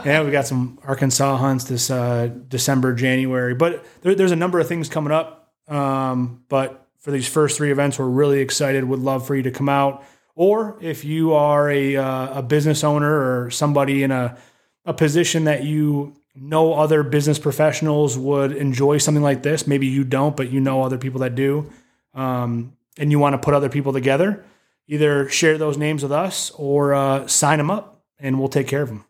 Yeah, 0.04 0.24
we 0.24 0.32
got 0.32 0.48
some 0.48 0.80
Arkansas 0.84 1.38
hunts 1.38 1.66
this 1.66 1.92
uh, 1.92 2.30
December, 2.48 2.94
January, 2.94 3.54
but 3.54 3.86
there, 4.02 4.16
there's 4.16 4.32
a 4.32 4.36
number 4.36 4.60
of 4.60 4.68
things 4.68 4.90
coming 4.90 5.12
up. 5.12 5.52
Um, 5.68 6.44
but 6.50 6.88
for 7.00 7.12
these 7.12 7.28
first 7.28 7.58
three 7.58 7.72
events, 7.72 8.00
we're 8.00 8.06
really 8.08 8.40
excited. 8.40 8.84
Would 8.84 9.00
love 9.00 9.28
for 9.28 9.36
you 9.36 9.44
to 9.44 9.52
come 9.52 9.70
out, 9.70 10.04
or 10.36 10.78
if 10.82 11.06
you 11.06 11.34
are 11.34 11.70
a 11.70 11.96
uh, 11.98 12.40
a 12.40 12.42
business 12.44 12.84
owner 12.84 13.44
or 13.46 13.52
somebody 13.52 14.02
in 14.04 14.12
a 14.12 14.38
a 14.86 14.94
position 14.94 15.44
that 15.44 15.64
you 15.64 16.16
know 16.36 16.74
other 16.74 17.04
business 17.04 17.38
professionals 17.38 18.18
would 18.18 18.52
enjoy 18.54 18.98
something 18.98 19.24
like 19.24 19.44
this. 19.44 19.68
Maybe 19.68 19.86
you 19.88 20.04
don't, 20.04 20.36
but 20.36 20.50
you 20.52 20.60
know 20.62 20.82
other 20.82 20.98
people 20.98 21.20
that 21.22 21.36
do, 21.36 21.70
um, 22.16 22.74
and 22.98 23.12
you 23.12 23.20
want 23.20 23.34
to 23.34 23.38
put 23.38 23.54
other 23.54 23.70
people 23.70 23.94
together. 23.94 24.44
Either 24.88 25.30
share 25.30 25.58
those 25.58 25.78
names 25.78 26.04
with 26.04 26.12
us 26.12 26.52
or 26.52 26.94
uh, 26.94 27.28
sign 27.28 27.58
them 27.58 27.72
up, 27.72 28.04
and 28.20 28.40
we'll 28.40 28.50
take 28.50 28.68
care 28.68 28.82
of 28.82 28.90
them. 28.90 29.06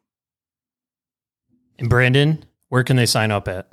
And 1.79 1.89
Brandon, 1.89 2.43
where 2.69 2.83
can 2.83 2.97
they 2.97 3.05
sign 3.05 3.31
up 3.31 3.47
at? 3.47 3.67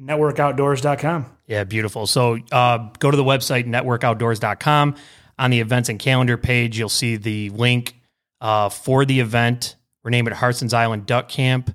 networkoutdoors.com. 0.00 1.26
Yeah, 1.46 1.64
beautiful. 1.64 2.06
So 2.06 2.38
uh, 2.52 2.90
go 2.98 3.10
to 3.10 3.16
the 3.16 3.24
website, 3.24 3.66
networkoutdoors.com. 3.66 4.96
On 5.38 5.50
the 5.50 5.60
events 5.60 5.88
and 5.88 5.98
calendar 5.98 6.38
page, 6.38 6.78
you'll 6.78 6.88
see 6.88 7.16
the 7.16 7.50
link 7.50 7.94
uh, 8.40 8.68
for 8.68 9.04
the 9.04 9.20
event. 9.20 9.76
We're 10.02 10.10
naming 10.10 10.32
it 10.32 10.36
Harsens 10.36 10.72
Island 10.72 11.06
Duck 11.06 11.28
Camp, 11.28 11.74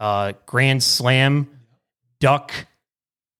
uh, 0.00 0.32
Grand 0.44 0.82
Slam 0.82 1.48
Duck 2.20 2.52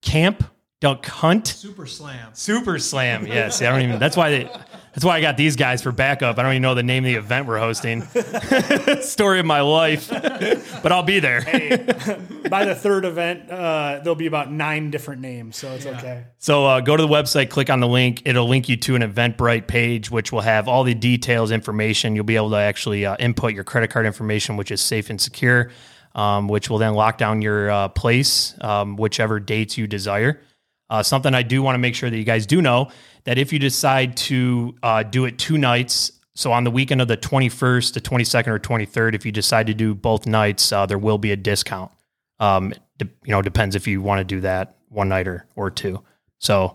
Camp, 0.03 0.45
Duck 0.81 1.07
Hunt. 1.07 1.47
Super 1.47 1.87
slam. 1.87 2.35
Super 2.35 2.79
Slam. 2.79 3.27
Yes, 3.27 3.63
I 3.63 3.71
don't 3.71 3.81
even. 3.81 3.99
That's 3.99 4.17
why. 4.17 4.31
They, 4.31 4.45
that's 4.45 5.05
why 5.05 5.17
I 5.17 5.21
got 5.21 5.37
these 5.39 5.57
guys 5.57 5.83
for 5.83 5.91
backup. 5.93 6.39
I 6.39 6.43
don't 6.43 6.53
even 6.53 6.63
know 6.63 6.75
the 6.75 6.83
name 6.83 7.05
of 7.05 7.09
the 7.09 7.17
event 7.17 7.47
we're 7.47 7.59
hosting. 7.59 8.03
Story 9.01 9.41
of 9.41 9.47
my 9.47 9.61
life, 9.61 10.09
but 10.11 10.91
I'll 10.91 11.03
be 11.03 11.19
there. 11.19 11.43
Hey, 11.43 11.77
By 12.49 12.65
the 12.65 12.75
third 12.75 13.05
event, 13.05 13.51
uh, 13.51 14.01
there'll 14.03 14.15
be 14.15 14.27
about 14.27 14.51
nine 14.51 14.91
different 14.91 15.21
names, 15.21 15.57
so 15.57 15.73
it's 15.73 15.85
okay. 15.85 16.25
So 16.39 16.65
uh, 16.65 16.81
go 16.81 16.97
to 16.97 17.03
the 17.03 17.09
website, 17.09 17.51
click 17.51 17.69
on 17.69 17.81
the 17.81 17.89
link. 17.89 18.23
It'll 18.25 18.49
link 18.49 18.69
you 18.71 18.77
to 18.79 18.95
an 18.97 19.03
Eventbrite 19.03 19.67
page, 19.67 20.11
which 20.11 20.33
will 20.33 20.41
have 20.43 20.67
all 20.67 20.83
the 20.83 20.95
details, 20.95 21.51
information. 21.51 22.17
You'll 22.17 22.25
be 22.25 22.37
able 22.37 22.51
to 22.51 22.57
actually 22.57 23.05
uh, 23.05 23.17
input 23.19 23.53
your 23.53 23.65
credit 23.65 23.91
card 23.91 24.07
information, 24.07 24.57
which 24.57 24.71
is 24.71 24.81
safe 24.81 25.11
and 25.11 25.21
secure, 25.21 25.71
um, 26.15 26.49
which 26.49 26.71
will 26.71 26.79
then 26.79 26.95
lock 26.95 27.19
down 27.19 27.43
your 27.43 27.71
uh, 27.71 27.89
place, 27.89 28.55
um, 28.63 28.97
whichever 28.97 29.41
dates 29.41 29.77
you 29.77 29.87
desire. 29.87 30.41
Uh, 30.89 31.03
something 31.03 31.35
I 31.35 31.43
do 31.43 31.63
want 31.63 31.75
to 31.75 31.79
make 31.79 31.95
sure 31.95 32.09
that 32.11 32.17
you 32.17 32.25
guys 32.25 32.47
do 32.47 32.63
know 32.63 32.91
that 33.25 33.39
if 33.39 33.53
you 33.53 33.59
decide 33.59 34.17
to 34.19 34.75
uh, 34.83 35.03
do 35.03 35.25
it 35.25 35.39
two 35.39 35.59
nights, 35.59 36.13
so 36.35 36.53
on 36.53 36.65
the 36.65 36.71
weekend 36.71 37.01
of 37.01 37.09
the 37.09 37.17
21st, 37.17 37.95
the 37.95 38.01
22nd, 38.01 38.49
or 38.49 38.59
23rd, 38.59 39.15
if 39.15 39.27
you 39.27 39.33
decide 39.33 39.67
to 39.67 39.75
do 39.75 39.95
both 39.95 40.27
nights, 40.27 40.71
uh, 40.71 40.87
there 40.87 40.99
will 40.99 41.19
be 41.19 41.33
a 41.33 41.37
discount. 41.37 41.91
Um, 42.39 42.73
de- 42.99 43.07
you 43.25 43.33
know, 43.33 43.43
depends 43.43 43.75
if 43.75 43.87
you 43.87 44.01
want 44.03 44.21
to 44.21 44.25
do 44.25 44.41
that 44.43 44.77
one 44.89 45.09
night 45.09 45.27
or, 45.27 45.47
or 45.57 45.71
two. 45.71 46.05
So 46.39 46.75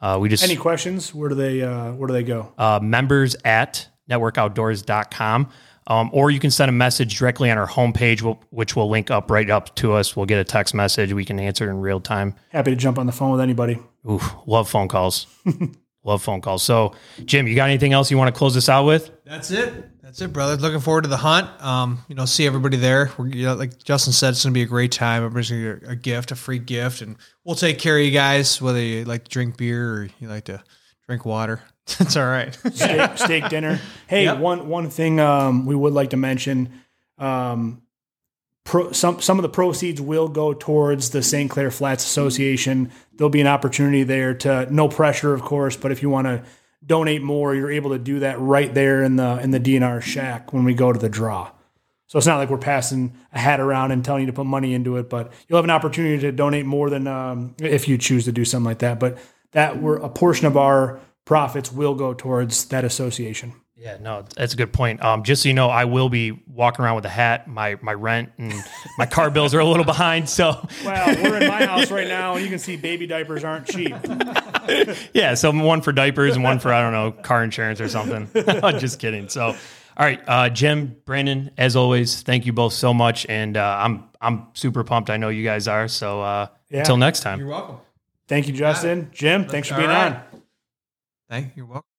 uh, 0.00 0.16
we 0.20 0.28
just 0.28 0.42
Any 0.42 0.56
questions? 0.56 1.14
Where 1.14 1.28
do 1.28 1.34
they 1.34 1.60
uh, 1.62 1.92
where 1.92 2.06
do 2.06 2.12
they 2.14 2.22
go? 2.22 2.52
uh, 2.56 2.78
members 2.80 3.36
at 3.44 3.88
networkoutdoors.com. 4.08 5.48
Um, 5.90 6.08
or 6.12 6.30
you 6.30 6.38
can 6.38 6.52
send 6.52 6.68
a 6.68 6.72
message 6.72 7.18
directly 7.18 7.50
on 7.50 7.58
our 7.58 7.66
homepage, 7.66 8.38
which 8.50 8.76
will 8.76 8.88
link 8.88 9.10
up 9.10 9.28
right 9.28 9.50
up 9.50 9.74
to 9.74 9.92
us. 9.92 10.14
We'll 10.14 10.24
get 10.24 10.38
a 10.38 10.44
text 10.44 10.72
message. 10.72 11.12
We 11.12 11.24
can 11.24 11.40
answer 11.40 11.66
it 11.66 11.70
in 11.70 11.80
real 11.80 12.00
time. 12.00 12.36
Happy 12.50 12.70
to 12.70 12.76
jump 12.76 12.96
on 12.96 13.06
the 13.06 13.12
phone 13.12 13.32
with 13.32 13.40
anybody. 13.40 13.76
Ooh, 14.08 14.20
love 14.46 14.70
phone 14.70 14.86
calls. 14.86 15.26
love 16.04 16.22
phone 16.22 16.42
calls. 16.42 16.62
So, 16.62 16.94
Jim, 17.24 17.48
you 17.48 17.56
got 17.56 17.68
anything 17.68 17.92
else 17.92 18.08
you 18.08 18.16
want 18.16 18.32
to 18.32 18.38
close 18.38 18.54
this 18.54 18.68
out 18.68 18.84
with? 18.84 19.10
That's 19.24 19.50
it. 19.50 20.00
That's 20.00 20.20
it, 20.20 20.32
brother. 20.32 20.56
Looking 20.56 20.78
forward 20.78 21.02
to 21.02 21.08
the 21.08 21.16
hunt. 21.16 21.48
Um, 21.60 22.04
you 22.06 22.14
know, 22.14 22.24
see 22.24 22.46
everybody 22.46 22.76
there. 22.76 23.10
We're, 23.18 23.26
you 23.26 23.46
know, 23.46 23.54
like 23.54 23.82
Justin 23.82 24.12
said, 24.12 24.30
it's 24.30 24.44
gonna 24.44 24.52
be 24.52 24.62
a 24.62 24.66
great 24.66 24.92
time. 24.92 25.24
Everybody's 25.24 25.50
gonna 25.50 25.80
get 25.80 25.90
a 25.90 25.96
gift, 25.96 26.30
a 26.30 26.36
free 26.36 26.60
gift, 26.60 27.02
and 27.02 27.16
we'll 27.44 27.56
take 27.56 27.80
care 27.80 27.98
of 27.98 28.04
you 28.04 28.12
guys. 28.12 28.62
Whether 28.62 28.80
you 28.80 29.04
like 29.04 29.24
to 29.24 29.30
drink 29.30 29.56
beer 29.56 29.92
or 29.92 30.08
you 30.20 30.28
like 30.28 30.44
to 30.44 30.62
drink 31.10 31.24
water, 31.26 31.60
it's 31.98 32.16
all 32.16 32.24
right. 32.26 32.56
Steak, 32.72 33.10
steak 33.18 33.48
dinner. 33.48 33.80
Hey, 34.06 34.24
Yep. 34.24 34.38
one 34.38 34.68
one 34.68 34.90
thing 34.90 35.18
um, 35.18 35.66
we 35.66 35.74
would 35.74 35.92
like 35.92 36.10
to 36.10 36.16
mention. 36.16 36.68
Um, 37.18 37.82
pro, 38.62 38.92
some 38.92 39.20
some 39.20 39.38
of 39.38 39.42
the 39.42 39.48
proceeds 39.48 40.00
will 40.00 40.28
go 40.28 40.52
towards 40.54 41.10
the 41.10 41.20
St. 41.20 41.50
Clair 41.50 41.72
Flats 41.72 42.04
Association. 42.04 42.92
There'll 43.12 43.28
be 43.28 43.40
an 43.40 43.48
opportunity 43.48 44.04
there 44.04 44.34
to 44.34 44.72
no 44.72 44.88
pressure, 44.88 45.34
of 45.34 45.42
course, 45.42 45.76
but 45.76 45.90
if 45.90 46.00
you 46.00 46.10
want 46.10 46.28
to 46.28 46.44
donate 46.86 47.22
more, 47.22 47.56
you're 47.56 47.72
able 47.72 47.90
to 47.90 47.98
do 47.98 48.20
that 48.20 48.38
right 48.38 48.72
there 48.72 49.02
in 49.02 49.16
the 49.16 49.38
in 49.40 49.50
the 49.50 49.58
DNR 49.60 50.00
shack 50.00 50.52
when 50.52 50.62
we 50.64 50.74
go 50.74 50.92
to 50.92 50.98
the 50.98 51.08
draw. 51.08 51.50
So 52.06 52.18
it's 52.18 52.26
not 52.26 52.38
like 52.38 52.50
we're 52.50 52.58
passing 52.58 53.14
a 53.32 53.38
hat 53.40 53.58
around 53.58 53.90
and 53.90 54.04
telling 54.04 54.22
you 54.22 54.26
to 54.28 54.32
put 54.32 54.46
money 54.46 54.74
into 54.74 54.96
it, 54.96 55.08
but 55.10 55.32
you'll 55.48 55.58
have 55.58 55.64
an 55.64 55.70
opportunity 55.70 56.18
to 56.22 56.30
donate 56.32 56.66
more 56.66 56.88
than 56.88 57.06
um, 57.08 57.54
if 57.60 57.86
you 57.88 57.98
choose 57.98 58.24
to 58.26 58.32
do 58.32 58.44
something 58.44 58.64
like 58.64 58.78
that. 58.80 58.98
But 59.00 59.18
that 59.52 59.80
we're 59.80 59.96
a 59.96 60.08
portion 60.08 60.46
of 60.46 60.56
our 60.56 61.00
profits 61.24 61.70
will 61.72 61.94
go 61.94 62.14
towards 62.14 62.64
that 62.66 62.84
association. 62.84 63.54
Yeah, 63.76 63.96
no, 63.98 64.26
that's 64.36 64.52
a 64.52 64.56
good 64.58 64.74
point. 64.74 65.02
Um, 65.02 65.22
just 65.22 65.42
so 65.42 65.48
you 65.48 65.54
know, 65.54 65.68
I 65.70 65.86
will 65.86 66.10
be 66.10 66.32
walking 66.46 66.84
around 66.84 66.96
with 66.96 67.06
a 67.06 67.10
hat. 67.10 67.48
My 67.48 67.78
my 67.80 67.94
rent 67.94 68.30
and 68.36 68.52
my 68.98 69.06
car 69.06 69.30
bills 69.30 69.54
are 69.54 69.60
a 69.60 69.64
little 69.64 69.86
behind. 69.86 70.28
So 70.28 70.66
Well, 70.84 71.16
we're 71.22 71.40
in 71.40 71.48
my 71.48 71.64
house 71.64 71.90
right 71.90 72.06
now, 72.06 72.34
and 72.34 72.42
you 72.44 72.50
can 72.50 72.58
see 72.58 72.76
baby 72.76 73.06
diapers 73.06 73.42
aren't 73.42 73.66
cheap. 73.66 73.94
yeah, 75.14 75.32
so 75.34 75.50
one 75.52 75.80
for 75.80 75.92
diapers 75.92 76.34
and 76.34 76.44
one 76.44 76.58
for 76.58 76.72
I 76.74 76.82
don't 76.82 76.92
know 76.92 77.12
car 77.12 77.42
insurance 77.42 77.80
or 77.80 77.88
something. 77.88 78.28
I'm 78.62 78.78
just 78.78 78.98
kidding. 78.98 79.30
So, 79.30 79.46
all 79.46 79.56
right, 79.96 80.20
uh, 80.26 80.50
Jim, 80.50 80.96
Brandon, 81.06 81.50
as 81.56 81.74
always, 81.74 82.20
thank 82.22 82.44
you 82.44 82.52
both 82.52 82.74
so 82.74 82.92
much, 82.92 83.24
and 83.30 83.56
uh, 83.56 83.78
I'm 83.80 84.04
I'm 84.20 84.48
super 84.52 84.84
pumped. 84.84 85.08
I 85.08 85.16
know 85.16 85.30
you 85.30 85.42
guys 85.44 85.68
are. 85.68 85.88
So 85.88 86.20
uh, 86.20 86.48
Yeah. 86.68 86.80
until 86.80 86.98
next 86.98 87.20
time. 87.20 87.38
You're 87.38 87.48
welcome. 87.48 87.78
Thank 88.30 88.46
you, 88.46 88.52
Justin. 88.54 89.10
Jim, 89.12 89.44
thanks 89.44 89.66
for 89.66 89.74
being 89.74 89.88
right. 89.88 90.14
on. 90.14 90.22
Thank 91.28 91.46
you. 91.46 91.52
You're 91.56 91.66
welcome. 91.66 91.89